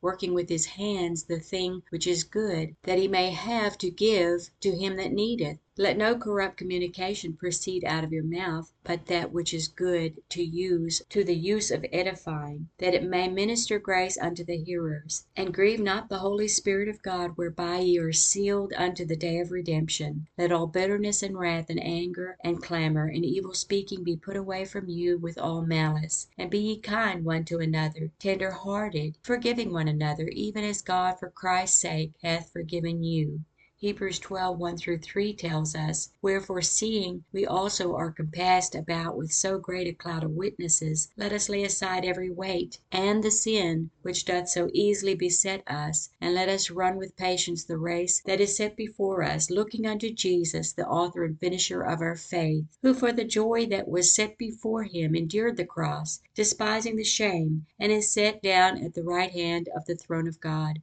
working 0.00 0.32
with 0.32 0.48
his 0.48 0.64
hands 0.80 1.24
the 1.24 1.40
thing 1.40 1.82
which 1.90 2.06
is 2.06 2.24
good, 2.24 2.74
that 2.84 2.98
he 2.98 3.06
may 3.06 3.32
have 3.32 3.76
to 3.84 3.90
give 3.90 4.48
to 4.60 4.70
him 4.74 4.96
that 4.96 5.12
needeth. 5.12 5.58
Let 5.80 5.96
no 5.96 6.16
corrupt 6.16 6.56
communication 6.56 7.34
proceed 7.34 7.84
out 7.84 8.02
of 8.02 8.12
your 8.12 8.24
mouth, 8.24 8.72
but 8.82 9.06
that 9.06 9.32
which 9.32 9.54
is 9.54 9.68
good, 9.68 10.20
to 10.30 10.42
use 10.42 11.02
to 11.10 11.22
the 11.22 11.36
use 11.36 11.70
of 11.70 11.86
edifying, 11.92 12.68
that 12.78 12.94
it 12.94 13.04
may 13.04 13.28
minister 13.28 13.78
grace 13.78 14.18
unto 14.18 14.42
the 14.42 14.56
hearers. 14.56 15.26
And 15.36 15.54
grieve 15.54 15.78
not 15.78 16.08
the 16.08 16.18
Holy 16.18 16.48
Spirit 16.48 16.88
of 16.88 17.00
God, 17.00 17.36
whereby 17.36 17.78
ye 17.78 17.96
are 17.98 18.12
sealed 18.12 18.72
unto 18.76 19.04
the 19.04 19.14
day 19.14 19.38
of 19.38 19.52
redemption. 19.52 20.26
Let 20.36 20.50
all 20.50 20.66
bitterness 20.66 21.22
and 21.22 21.38
wrath 21.38 21.70
and 21.70 21.80
anger 21.80 22.38
and 22.42 22.60
clamor 22.60 23.06
and 23.06 23.24
evil 23.24 23.54
speaking 23.54 24.02
be 24.02 24.16
put 24.16 24.36
away 24.36 24.64
from 24.64 24.88
you 24.88 25.16
with 25.16 25.38
all 25.38 25.62
malice. 25.62 26.26
And 26.36 26.50
be 26.50 26.58
ye 26.58 26.80
kind 26.80 27.24
one 27.24 27.44
to 27.44 27.58
another, 27.58 28.10
tender 28.18 28.50
hearted, 28.50 29.16
forgiving 29.22 29.72
one 29.72 29.86
another, 29.86 30.26
even 30.26 30.64
as 30.64 30.82
God 30.82 31.20
for 31.20 31.30
Christ's 31.30 31.80
sake 31.80 32.14
hath 32.20 32.50
forgiven 32.50 33.04
you. 33.04 33.44
Hebrews 33.80 34.18
12, 34.18 34.58
1 34.58 34.76
3 34.76 35.34
tells 35.34 35.76
us, 35.76 36.10
Wherefore 36.20 36.62
seeing 36.62 37.22
we 37.30 37.46
also 37.46 37.94
are 37.94 38.10
compassed 38.10 38.74
about 38.74 39.16
with 39.16 39.30
so 39.30 39.56
great 39.60 39.86
a 39.86 39.92
cloud 39.92 40.24
of 40.24 40.32
witnesses, 40.32 41.08
let 41.16 41.32
us 41.32 41.48
lay 41.48 41.62
aside 41.62 42.04
every 42.04 42.28
weight, 42.28 42.80
and 42.90 43.22
the 43.22 43.30
sin 43.30 43.90
which 44.02 44.24
doth 44.24 44.48
so 44.48 44.68
easily 44.74 45.14
beset 45.14 45.62
us, 45.68 46.10
and 46.20 46.34
let 46.34 46.48
us 46.48 46.72
run 46.72 46.96
with 46.96 47.14
patience 47.14 47.62
the 47.62 47.78
race 47.78 48.20
that 48.26 48.40
is 48.40 48.56
set 48.56 48.74
before 48.74 49.22
us, 49.22 49.48
looking 49.48 49.86
unto 49.86 50.12
Jesus, 50.12 50.72
the 50.72 50.88
author 50.88 51.22
and 51.22 51.38
finisher 51.38 51.82
of 51.82 52.00
our 52.00 52.16
faith, 52.16 52.64
who 52.82 52.92
for 52.92 53.12
the 53.12 53.22
joy 53.22 53.64
that 53.66 53.86
was 53.86 54.12
set 54.12 54.36
before 54.36 54.82
him 54.82 55.14
endured 55.14 55.56
the 55.56 55.64
cross, 55.64 56.20
despising 56.34 56.96
the 56.96 57.04
shame, 57.04 57.64
and 57.78 57.92
is 57.92 58.12
set 58.12 58.42
down 58.42 58.82
at 58.82 58.94
the 58.94 59.04
right 59.04 59.30
hand 59.30 59.68
of 59.68 59.84
the 59.84 59.94
throne 59.94 60.26
of 60.26 60.40
God. 60.40 60.82